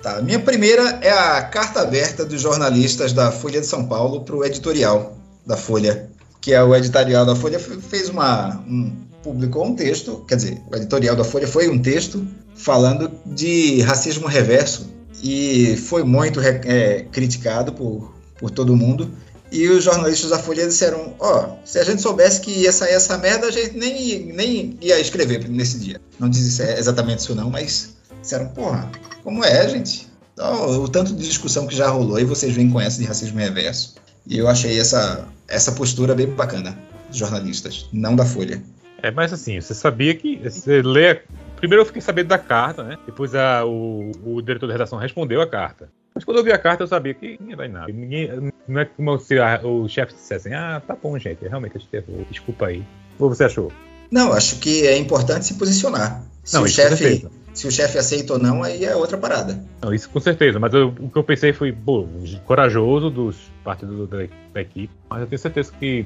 [0.02, 4.36] Tá, minha primeira é a carta aberta dos jornalistas da Folha de São Paulo para
[4.36, 6.10] o editorial da Folha,
[6.42, 8.96] que é o editorial da Folha fe- fez uma um,
[9.26, 14.28] publicou um texto, quer dizer, o editorial da Folha foi um texto falando de racismo
[14.28, 14.88] reverso
[15.24, 19.12] e foi muito é, criticado por, por todo mundo.
[19.52, 23.18] E os jornalistas da Folha disseram: Ó, se a gente soubesse que ia sair essa
[23.18, 26.00] merda, a gente nem, nem ia escrever nesse dia.
[26.20, 28.92] Não diz é exatamente isso, não, mas disseram: Porra,
[29.24, 30.08] como é, gente?
[30.34, 33.40] Então, o tanto de discussão que já rolou e vocês vêm com essa de racismo
[33.40, 33.96] reverso.
[34.28, 36.78] E eu achei essa, essa postura bem bacana
[37.10, 38.62] dos jornalistas, não da Folha.
[39.06, 40.38] É, mas assim, você sabia que.
[40.38, 41.22] Você lê.
[41.58, 42.98] Primeiro eu fiquei sabendo da carta, né?
[43.06, 45.90] Depois a- o, o diretor da redação respondeu a carta.
[46.14, 47.92] Mas quando eu vi a carta, eu sabia que ninguém vai nada.
[47.92, 51.78] Ninguém, não é como se a- o chefe dissesse assim, ah, tá bom, gente, realmente
[51.78, 52.84] a gente errou, desculpa aí.
[53.20, 53.72] O que você achou?
[54.10, 56.24] Não, acho que é importante se posicionar.
[56.44, 59.64] Se Não, o chefe se o chefe aceita ou não, aí é outra parada.
[59.82, 62.08] Não, isso com certeza, mas eu- o que eu pensei foi, pô,
[62.46, 64.18] corajoso dos parte do- da,
[64.54, 66.06] da equipe, mas eu tenho certeza que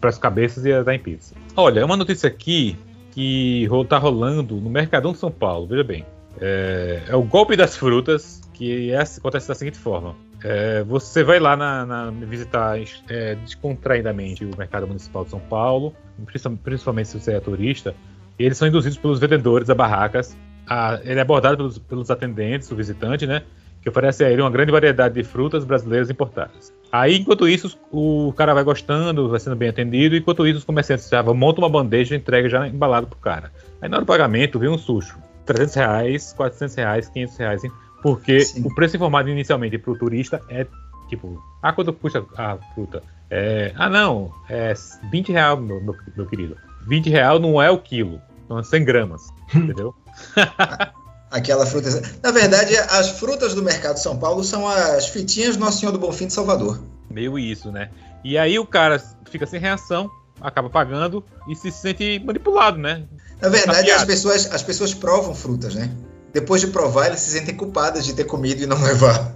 [0.00, 1.34] para as cabeças ia dar em pizza.
[1.56, 2.76] Olha, é uma notícia aqui
[3.12, 6.04] que ro- tá rolando no Mercadão de São Paulo, veja bem.
[6.40, 10.14] É, é o golpe das frutas, que é- acontece da seguinte forma.
[10.44, 15.92] É, você vai lá na, na- visitar é, descontraidamente o Mercado Municipal de São Paulo,
[16.26, 17.94] principal- principalmente se você é turista,
[18.38, 20.36] e eles são induzidos pelos vendedores da barracas.
[20.70, 23.42] a- ele é abordado pelos, pelos atendentes, o visitante, né?
[23.80, 26.72] Que oferece a ele uma grande variedade de frutas brasileiras importadas.
[26.90, 31.08] Aí, enquanto isso, o cara vai gostando, vai sendo bem atendido, enquanto isso, os comerciantes
[31.08, 33.52] já montam uma bandeja e entrega já embalado pro cara.
[33.80, 35.18] Aí, na hora do pagamento, vem um susto.
[35.44, 37.62] 300 reais, 400 reais, 500 reais,
[38.02, 38.66] porque Sim.
[38.66, 40.66] o preço informado inicialmente pro turista é
[41.08, 43.02] tipo, ah, quanto custa a fruta?
[43.30, 44.72] É, ah, não, é
[45.10, 46.56] 20 real, meu, meu, meu querido.
[46.86, 49.94] 20 real não é o quilo, são 100 gramas, entendeu?
[51.30, 51.88] Aquela fruta.
[52.22, 55.92] Na verdade, as frutas do mercado de São Paulo são as fitinhas do Nosso Senhor
[55.92, 56.82] do Bonfim de Salvador.
[57.10, 57.90] Meio isso, né?
[58.24, 60.10] E aí o cara fica sem reação,
[60.40, 63.04] acaba pagando e se sente manipulado, né?
[63.40, 65.90] Na verdade, as pessoas, as pessoas provam frutas, né?
[66.32, 69.34] Depois de provar, elas se sentem culpadas de ter comido e não levar.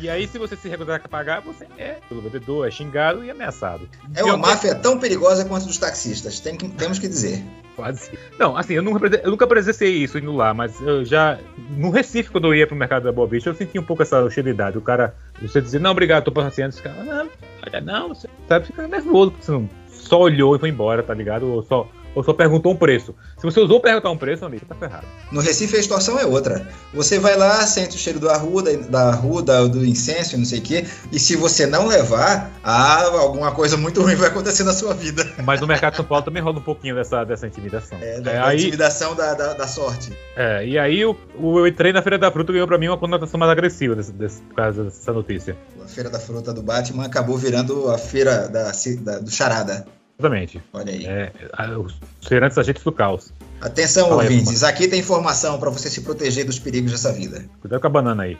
[0.00, 3.30] E aí, se você se recusar a pagar, você é pelo vendedor, é xingado e
[3.30, 3.88] ameaçado.
[4.14, 7.42] É uma máfia tão perigosa quanto dos taxistas, tem que- temos que dizer.
[7.76, 8.16] Quase.
[8.38, 11.38] Não, assim, eu nunca, eu nunca presenciei isso indo lá, mas eu já.
[11.76, 14.22] No Recife, quando eu ia pro mercado da Boa Vista, eu sentia um pouco essa
[14.22, 14.78] hostilidade.
[14.78, 16.74] O cara, você dizia, não, obrigado, tô passeando.
[16.74, 17.28] Esse cara, não,
[17.66, 21.14] olha, não, você sabe, fica nervoso, porque você não só olhou e foi embora, tá
[21.14, 21.46] ligado?
[21.46, 23.14] Ou só, ou só perguntou um preço.
[23.36, 25.06] Se você usou perguntar um preço, amigo, tá ferrado.
[25.32, 26.66] No Recife, a extorsão é outra.
[26.92, 30.62] Você vai lá, sente o cheiro do arruda, da arruda, do incenso não sei o
[30.62, 34.94] quê, e se você não levar, ah, alguma coisa muito ruim vai acontecer na sua
[34.94, 35.26] vida.
[35.44, 37.98] Mas no mercado de São Paulo também rola um pouquinho dessa, dessa intimidação.
[38.00, 40.12] É, É, da, da aí, intimidação da, da, da sorte.
[40.36, 42.98] é, e aí o- eu entrei na Feira da Fruta e ganhou pra mim uma
[42.98, 45.56] conotação mais agressiva desse, desse, por causa dessa notícia.
[45.84, 48.70] A Feira da Fruta do Batman acabou virando a feira da,
[49.02, 49.84] da- do Charada.
[50.18, 50.62] Exatamente.
[50.72, 51.06] Olha aí.
[51.06, 51.32] É,
[51.76, 51.94] os
[52.26, 53.32] feirantes agentes do caos.
[53.60, 57.44] Atenção, Fala aí, ouvintes, aqui tem informação para você se proteger dos perigos dessa vida.
[57.60, 58.38] Cuidado com a banana aí.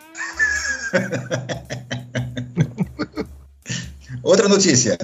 [4.22, 4.96] Outra notícia.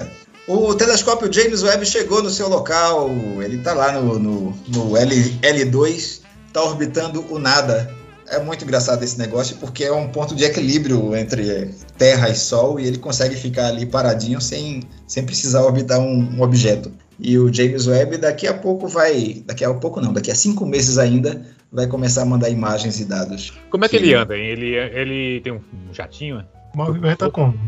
[0.47, 3.09] O telescópio James Webb chegou no seu local.
[3.41, 7.93] Ele está lá no, no, no L, L2, está orbitando o nada.
[8.31, 12.79] É muito engraçado esse negócio porque é um ponto de equilíbrio entre Terra e Sol
[12.79, 16.91] e ele consegue ficar ali paradinho sem, sem precisar orbitar um, um objeto.
[17.19, 20.65] E o James Webb daqui a pouco vai, daqui a pouco não, daqui a cinco
[20.65, 23.53] meses ainda vai começar a mandar imagens e dados.
[23.69, 24.05] Como é que Sim.
[24.05, 24.37] ele anda?
[24.37, 24.45] hein?
[24.45, 25.61] Ele, ele tem um
[25.91, 26.39] jatinho?
[26.39, 26.45] é?
[26.73, 27.59] Movimenta como?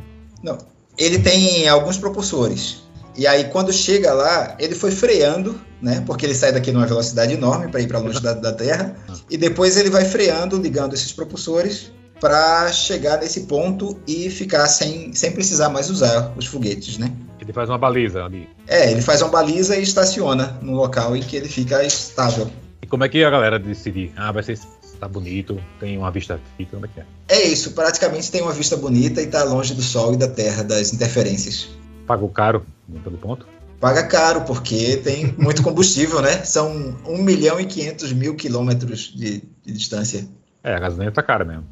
[0.42, 0.58] Não,
[0.98, 2.84] ele tem alguns propulsores.
[3.16, 6.04] E aí, quando chega lá, ele foi freando, né?
[6.06, 8.96] Porque ele sai daqui numa velocidade enorme para ir para longe da, da Terra.
[9.30, 15.14] E depois ele vai freando, ligando esses propulsores para chegar nesse ponto e ficar sem,
[15.14, 17.12] sem precisar mais usar os foguetes, né?
[17.40, 18.48] Ele faz uma baliza ali.
[18.68, 22.50] É, ele faz uma baliza e estaciona no local em que ele fica estável.
[22.82, 24.12] E como é que a galera decide?
[24.16, 24.58] Ah, vai ser
[25.04, 27.06] tá bonito, tem uma vista fixa, como é que é?
[27.28, 30.64] É isso, praticamente tem uma vista bonita e está longe do Sol e da Terra,
[30.64, 31.68] das interferências.
[32.06, 32.66] Pagou caro
[33.04, 33.48] pelo ponto?
[33.80, 36.44] Paga caro, porque tem muito combustível, né?
[36.46, 40.26] São 1 milhão e 500 mil quilômetros de, de distância.
[40.64, 41.66] É, a gasolina tá cara mesmo.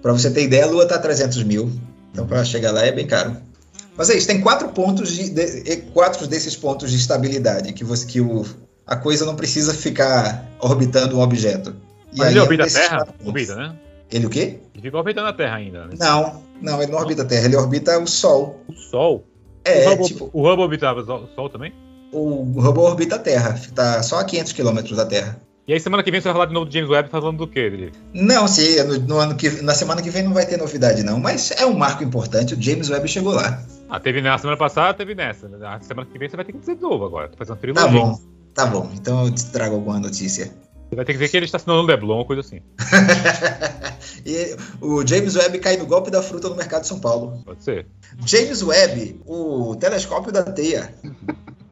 [0.00, 1.72] Para você ter ideia, a Lua tá a 300 mil.
[2.12, 3.36] Então, para chegar lá é bem caro.
[3.96, 8.06] Mas é isso, tem quatro pontos de, de, quatro desses pontos de estabilidade que você
[8.06, 8.44] que o,
[8.86, 11.74] a coisa não precisa ficar orbitando um objeto.
[12.12, 13.08] E Mas ele orbita a Terra?
[13.24, 13.74] Orbita, né?
[14.10, 14.60] Ele o quê?
[14.72, 15.86] Ele fica orbitando a Terra ainda.
[15.86, 15.94] Né?
[15.98, 18.60] Não, não, ele não orbita a Terra, ele orbita o Sol.
[18.68, 19.24] O Sol?
[19.64, 20.30] É, o Hubble, tipo...
[20.32, 21.72] O Hubble orbitava o Sol também?
[22.12, 25.40] O Hubble orbita a Terra, está só a 500 km da Terra.
[25.66, 27.48] E aí semana que vem você vai falar de novo do James Webb falando do
[27.48, 27.92] quê, Dele?
[28.12, 31.18] Não, sim, no, no, ano que, na semana que vem não vai ter novidade não,
[31.18, 33.62] mas é um marco importante, o James Webb chegou lá.
[33.88, 35.48] Ah, teve na semana passada, teve nessa.
[35.48, 37.86] Na semana que vem você vai ter que dizer de novo agora, tá fazendo trilogia.
[37.86, 38.20] Tá bom,
[38.52, 40.52] tá bom, então eu te trago alguma notícia.
[40.88, 42.60] Você vai ter que dizer que ele está assinando um Leblon, coisa assim.
[44.24, 47.42] e o James Webb cai no golpe da fruta no mercado de São Paulo.
[47.44, 47.86] Pode ser.
[48.24, 50.94] James Webb, o telescópio da teia.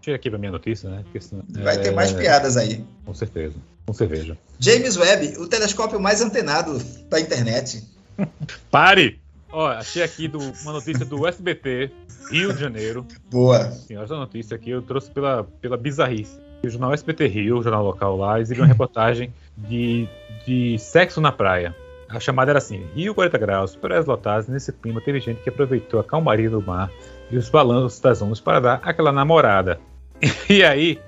[0.01, 1.05] Tira aqui pra minha notícia, né?
[1.21, 1.79] Senão, vai é...
[1.79, 2.85] ter mais piadas aí.
[3.05, 3.55] Com certeza.
[3.87, 4.37] Com cerveja.
[4.59, 7.85] James Webb, o telescópio mais antenado da internet.
[8.71, 9.21] Pare!
[9.53, 11.91] Ó, achei aqui do, uma notícia do SBT,
[12.31, 13.07] Rio de Janeiro.
[13.31, 13.71] Boa.
[13.71, 16.41] Sim, essa notícia aqui eu trouxe pela, pela bizarrice.
[16.63, 20.09] O jornal SBT Rio, o jornal local lá, exibiu uma reportagem de,
[20.47, 21.75] de sexo na praia.
[22.09, 24.49] A chamada era assim: Rio 40 graus, praias lotadas.
[24.49, 26.91] Nesse clima, teve gente que aproveitou a calmaria do mar
[27.31, 29.81] e os balanços das ondas para dar aquela namorada.
[30.49, 31.01] E aí,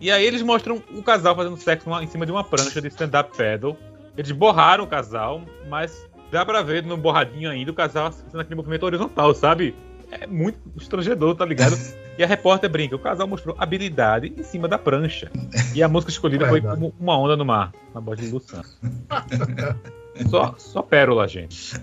[0.00, 3.36] e aí eles mostram o casal fazendo sexo em cima de uma prancha de stand-up
[3.36, 3.76] paddle.
[4.16, 8.54] Eles borraram o casal, mas dá pra ver no borradinho ainda o casal fazendo aquele
[8.54, 9.74] movimento horizontal, sabe?
[10.10, 11.76] É muito estrangedor, tá ligado?
[12.18, 15.30] E a repórter brinca, o casal mostrou habilidade em cima da prancha.
[15.74, 18.64] E a música escolhida foi como Uma Onda no Mar, na voz de Luciano.
[20.30, 21.74] Só, só pérola, gente.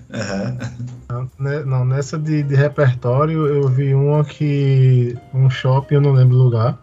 [1.12, 1.30] Uhum.
[1.66, 5.16] Não, nessa de, de, repertório eu vi uma que.
[5.34, 6.80] Um shopping, eu não lembro o lugar.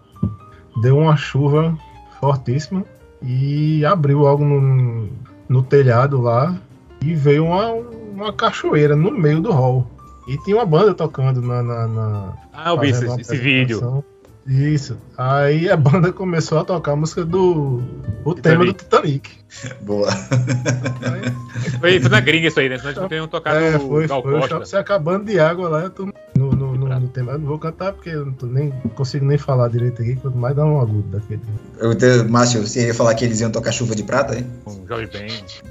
[0.80, 1.76] Deu uma chuva
[2.20, 2.84] fortíssima
[3.20, 5.08] e abriu algo no,
[5.48, 6.56] no telhado lá
[7.02, 9.90] e veio uma, uma cachoeira no meio do hall.
[10.30, 11.60] E tinha uma banda tocando na.
[11.60, 14.04] na, na ah, eu vi esse, esse vídeo.
[14.46, 14.96] Isso.
[15.18, 17.82] Aí a banda começou a tocar a música do.
[18.24, 18.42] O Titanic.
[18.42, 19.30] tema do Titanic.
[19.80, 20.08] Boa.
[20.08, 21.70] Aí...
[21.80, 22.78] Foi, foi na gringa isso aí, né?
[22.78, 24.58] Senão eles teriam tocado é, foi, Gal foi, Costa.
[24.60, 27.32] Você acabando de água lá, eu tô no, no, no, no, tema.
[27.32, 30.38] Eu não vou cantar porque eu não tô nem, consigo nem falar direito aqui, quanto
[30.38, 31.42] mais dá um agudo daquele.
[31.76, 34.46] Eu te, Márcio, você ia falar que eles iam tocar chuva de prata, hein?
[34.64, 35.28] Um Jorge Ben.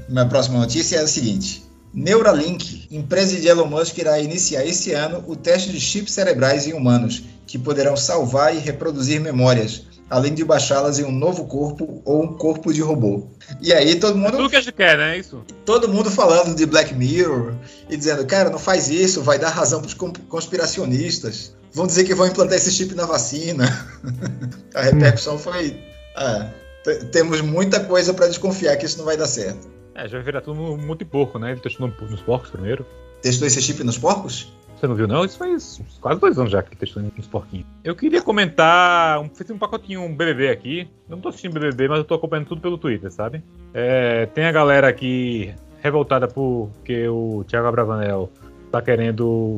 [0.09, 1.68] Minha próxima notícia é a seguinte.
[1.93, 6.73] Neuralink, empresa de Elon Musk, irá iniciar esse ano o teste de chips cerebrais em
[6.73, 12.23] humanos, que poderão salvar e reproduzir memórias, além de baixá-las em um novo corpo ou
[12.23, 13.27] um corpo de robô.
[13.59, 14.35] E aí todo mundo.
[14.35, 15.17] É tudo que a gente quer, né?
[15.17, 15.43] Isso.
[15.65, 17.55] Todo mundo falando de Black Mirror
[17.89, 19.95] e dizendo, cara, não faz isso, vai dar razão para os
[20.27, 21.55] conspiracionistas.
[21.71, 23.65] Vão dizer que vão implantar esse chip na vacina.
[24.73, 25.79] a repercussão foi.
[26.15, 26.49] Ah,
[27.11, 29.78] temos muita coisa para desconfiar que isso não vai dar certo.
[29.95, 31.51] É, já vai virar tudo muito porco, né?
[31.51, 32.85] Ele testou nos porcos primeiro.
[33.21, 34.51] Testou esse chip nos porcos?
[34.79, 35.25] Você não viu, não?
[35.25, 37.65] Isso faz quase dois anos já que ele testou nos porquinhos.
[37.83, 39.19] Eu queria comentar.
[39.19, 40.87] Um, fiz um pacotinho um BBB aqui.
[41.09, 43.43] Eu não tô assistindo BBB, mas eu tô acompanhando tudo pelo Twitter, sabe?
[43.73, 48.31] É, tem a galera aqui revoltada porque o Thiago Abravanel
[48.71, 49.57] tá querendo.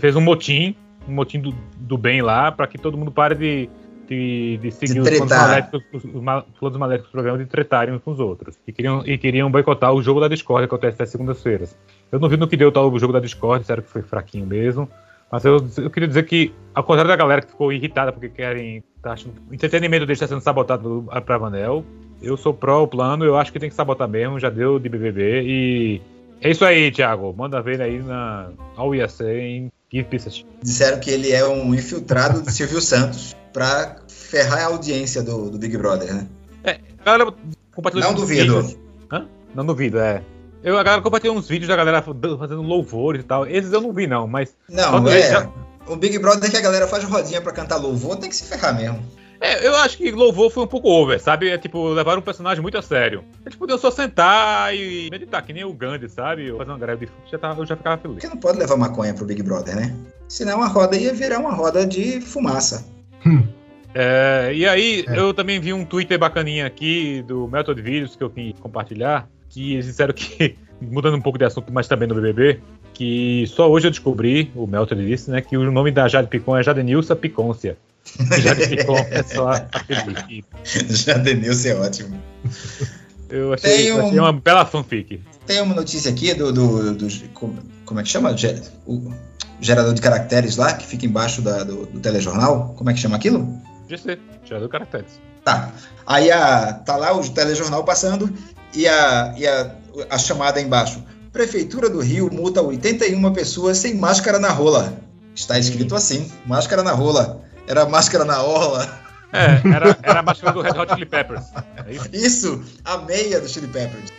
[0.00, 0.74] Fez um motim,
[1.08, 3.70] um motim do, do bem lá, para que todo mundo pare de
[4.08, 8.02] de, de seguir de os maléficos, os, os planos maléficos do programa de tretarem uns
[8.02, 8.58] com os outros.
[8.66, 11.76] E queriam, e queriam boicotar o jogo da Discord, que acontece às segundas-feiras.
[12.10, 14.46] Eu não vi no que deu tal o jogo da Discord, sério que foi fraquinho
[14.46, 14.88] mesmo.
[15.30, 18.82] Mas eu, eu queria dizer que, ao contrário da galera que ficou irritada porque querem.
[19.02, 21.84] Tá achando, o entretenimento deles está sendo sabotado para Vanel.
[22.20, 24.88] Eu sou pró o plano, eu acho que tem que sabotar mesmo, já deu de
[24.88, 25.42] BBB.
[25.44, 26.02] E
[26.40, 27.32] é isso aí, Thiago.
[27.36, 30.44] Manda ver aí na IAC em Give Pieces.
[30.62, 35.58] Disseram que ele é um infiltrado de Silvio Santos para ferrar a audiência do, do,
[35.58, 36.26] Big Brother, né?
[36.62, 37.34] É, a galera
[37.74, 38.78] compartilhou Não duvido.
[39.54, 40.22] Não duvido, é.
[40.62, 43.46] Eu, a galera compartilhou uns vídeos da galera fazendo louvores e tal.
[43.46, 44.54] Esses eu não vi, não, mas.
[44.68, 45.30] Não, é.
[45.30, 45.50] Já...
[45.86, 48.76] O Big Brother que a galera faz rodinha pra cantar louvor tem que se ferrar
[48.76, 49.02] mesmo.
[49.40, 51.48] É, eu acho que louvor foi um pouco over, sabe?
[51.48, 53.24] É tipo, levaram um personagem muito a sério.
[53.44, 56.50] Eles podiam só sentar e meditar, que nem o Gandhi, sabe?
[56.50, 58.16] Ou fazer uma greve de já tava, eu já ficava feliz.
[58.16, 59.96] Porque não pode levar maconha pro Big Brother, né?
[60.28, 62.84] Senão a roda ia virar uma roda de fumaça.
[63.24, 63.44] Hum.
[63.94, 65.18] É, e aí, é.
[65.18, 69.74] eu também vi um Twitter bacaninha aqui do Method Videos que eu quis compartilhar, que
[69.74, 72.60] eles disseram que, mudando um pouco de assunto, mas também no BBB,
[72.92, 76.56] que só hoje eu descobri, o Melton disse, né, que o nome da Jade Picon
[76.56, 77.78] é Jadenilson Picôncia.
[78.40, 79.22] Jade Picon é
[79.72, 80.46] apelido.
[80.90, 82.22] Jadenilson é ótimo.
[83.28, 85.20] Eu achei, um, achei, uma bela fanfic.
[85.46, 87.08] Tem uma notícia aqui do, do, do
[87.84, 88.34] como é que chama?
[88.86, 89.12] O
[89.60, 92.74] gerador de caracteres lá, que fica embaixo da, do, do telejornal.
[92.76, 93.60] Como é que chama aquilo?
[93.88, 95.20] GC, gerador de caracteres.
[95.44, 95.72] Tá.
[96.06, 98.32] Aí a, tá lá o telejornal passando
[98.74, 99.74] e a, e a,
[100.10, 101.02] a chamada embaixo.
[101.32, 104.94] Prefeitura do Rio multa 81 pessoas sem máscara na rola.
[105.34, 107.42] Está escrito assim: máscara na rola.
[107.68, 109.06] Era máscara na orla.
[109.32, 111.44] É, era, era a máscara do Red Hot Chili Peppers.
[111.86, 112.08] É isso?
[112.12, 112.64] isso?
[112.84, 114.10] a meia do Chili Peppers.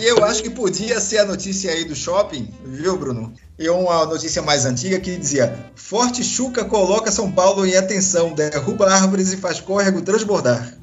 [0.00, 3.34] e eu acho que podia ser a notícia aí do shopping, viu, Bruno?
[3.58, 8.92] E uma notícia mais antiga que dizia: Forte Chuca coloca São Paulo em atenção, derruba
[8.92, 10.74] árvores e faz córrego transbordar.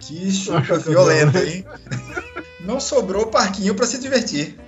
[0.00, 1.64] Que chuca violenta, hein?
[2.60, 4.58] Não sobrou parquinho para se divertir.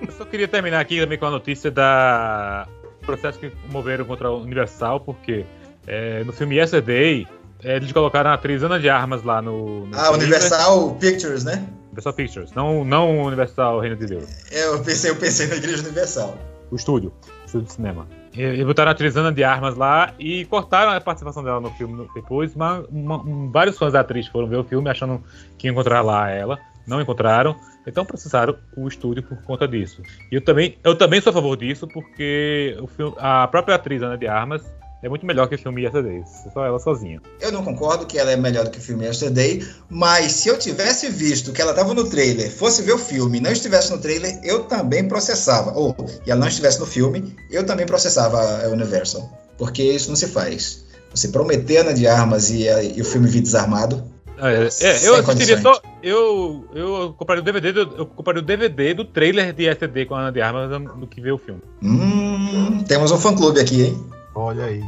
[0.00, 2.66] Eu só queria terminar aqui também com a notícia da
[3.06, 5.46] processo que moveram contra o Universal, porque
[5.86, 7.26] é, no filme Yesterday,
[7.62, 9.86] é, eles colocaram a atriz Ana de Armas lá no.
[9.86, 11.66] no ah, Universal Pictures, né?
[11.86, 14.24] Universal Pictures, não, não Universal Reino de Deus.
[14.50, 16.36] É, eu pensei, eu pensei na Igreja Universal.
[16.70, 18.06] O estúdio, o estúdio de cinema.
[18.34, 21.70] E, e botaram a atriz Ana de Armas lá e cortaram a participação dela no
[21.70, 25.22] filme depois, mas uma, um, vários fãs da atriz foram ver o filme achando
[25.56, 30.02] que iam encontrar lá ela, não encontraram, então processaram o estúdio por conta disso.
[30.30, 34.02] E eu também, eu também sou a favor disso, porque o filme, a própria atriz
[34.02, 34.62] Ana de Armas
[35.02, 37.20] é muito melhor que o filme Yesterday, só ela sozinha.
[37.40, 40.58] Eu não concordo que ela é melhor do que o filme Yesterday, mas se eu
[40.58, 43.98] tivesse visto que ela estava no trailer, fosse ver o filme e não estivesse no
[43.98, 45.72] trailer, eu também processava.
[45.78, 45.94] Ou,
[46.26, 49.30] e ela não estivesse no filme, eu também processava a Universal.
[49.58, 50.84] Porque isso não se faz.
[51.10, 54.04] Você prometer Ana de Armas e, e o filme vir desarmado.
[54.38, 55.80] É, é eu assistiria só.
[56.06, 60.14] Eu, eu compraria o DVD do, eu compraria o DVD do trailer de Yesterday com
[60.14, 61.60] a Ana de Armas do que ver o filme.
[61.82, 64.06] Hum, temos um fã clube aqui, hein?
[64.32, 64.84] Olha aí.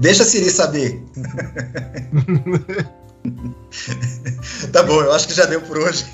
[0.00, 1.02] Deixa a Siri saber.
[4.70, 6.04] tá bom, eu acho que já deu por hoje.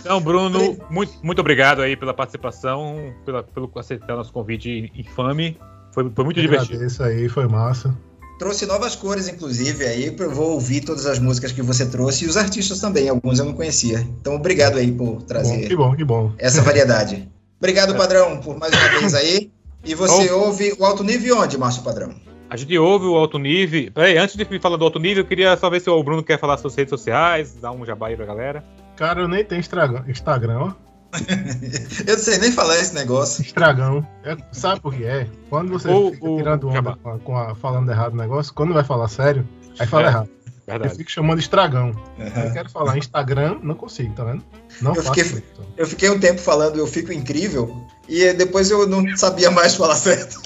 [0.00, 5.58] então, Bruno, muito, muito obrigado aí pela participação, pela, pelo aceitar nosso convite infame.
[5.90, 6.84] Foi, foi muito eu divertido.
[6.84, 7.96] Isso aí, foi massa.
[8.38, 12.28] Trouxe novas cores, inclusive, aí eu vou ouvir todas as músicas que você trouxe e
[12.28, 14.00] os artistas também, alguns eu não conhecia.
[14.20, 15.62] Então, obrigado aí por trazer.
[15.62, 16.32] Bom, que bom, que bom.
[16.38, 17.28] Essa variedade.
[17.58, 19.50] Obrigado, padrão, por mais uma vez aí.
[19.82, 22.14] E você ouve o alto nível onde, Márcio Padrão?
[22.50, 23.90] A gente ouve o alto nível.
[23.92, 26.38] Peraí, antes de falar do alto nível, eu queria só ver se o Bruno quer
[26.38, 28.62] falar suas redes sociais, dar um jabá aí pra galera.
[28.94, 30.85] Cara, eu nem tenho Instagram, ó.
[32.06, 33.42] eu não sei nem falar esse negócio.
[33.42, 34.06] Estragão.
[34.24, 35.26] É, sabe por que é?
[35.48, 38.52] Quando você o, fica o, tirando onda com a, com a, falando errado o negócio,
[38.54, 39.46] quando vai falar sério,
[39.78, 40.08] aí fala é.
[40.08, 40.36] errado.
[40.66, 40.92] Verdade.
[40.92, 41.92] Eu fico chamando estragão.
[42.18, 42.42] Uhum.
[42.42, 44.42] Eu quero falar Instagram, não consigo, tá vendo?
[44.82, 45.42] Não eu fiquei, isso,
[45.76, 49.94] eu fiquei um tempo falando eu fico incrível e depois eu não sabia mais falar
[49.94, 50.42] certo.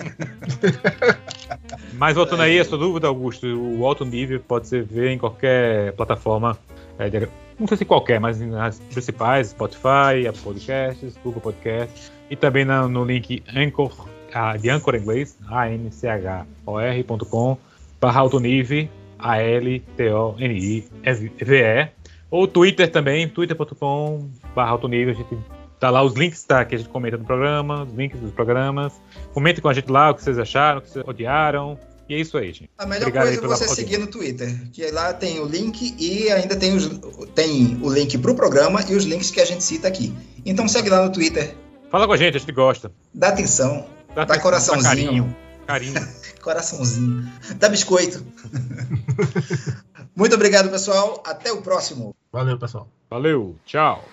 [1.97, 5.93] Mas voltando aí, a sua dúvida, Augusto, o alto nível pode ser ver em qualquer
[5.95, 6.59] plataforma,
[6.99, 7.09] é,
[7.61, 12.89] não sei se qualquer, mas nas principais, Spotify, Apple Podcasts, Google Podcasts, e também no,
[12.89, 17.59] no link Anchor, ah, de Anchor em inglês, anchor.com,
[18.01, 18.89] barra alto nível,
[19.19, 19.81] a-L-T-O-N-I-V-E.
[22.31, 25.13] Ou Twitter também, twitter.com barra alto nível.
[25.13, 25.37] A gente
[25.79, 29.01] tá lá os links tá, que a gente comenta no programa, os links dos programas.
[29.35, 31.77] Comentem com a gente lá o que vocês acharam, o que vocês odiaram.
[32.11, 32.69] E é isso aí, gente.
[32.77, 36.29] A melhor Obrigado coisa é você seguir no Twitter, que lá tem o link e
[36.29, 36.89] ainda tem, os,
[37.37, 40.13] tem o link pro programa e os links que a gente cita aqui.
[40.45, 41.55] Então segue lá no Twitter.
[41.89, 42.91] Fala com a gente, a gente gosta.
[43.15, 43.87] Dá atenção.
[44.09, 44.83] Dá, dá atenção, coraçãozinho.
[44.83, 45.37] Dá carinho.
[45.69, 46.09] Carinho.
[46.43, 47.31] Coraçãozinho.
[47.59, 48.27] Dá biscoito.
[50.17, 51.23] Muito obrigado, pessoal.
[51.25, 52.17] Até o próximo.
[52.33, 52.89] Valeu, pessoal.
[53.09, 53.55] Valeu.
[53.65, 54.05] Tchau.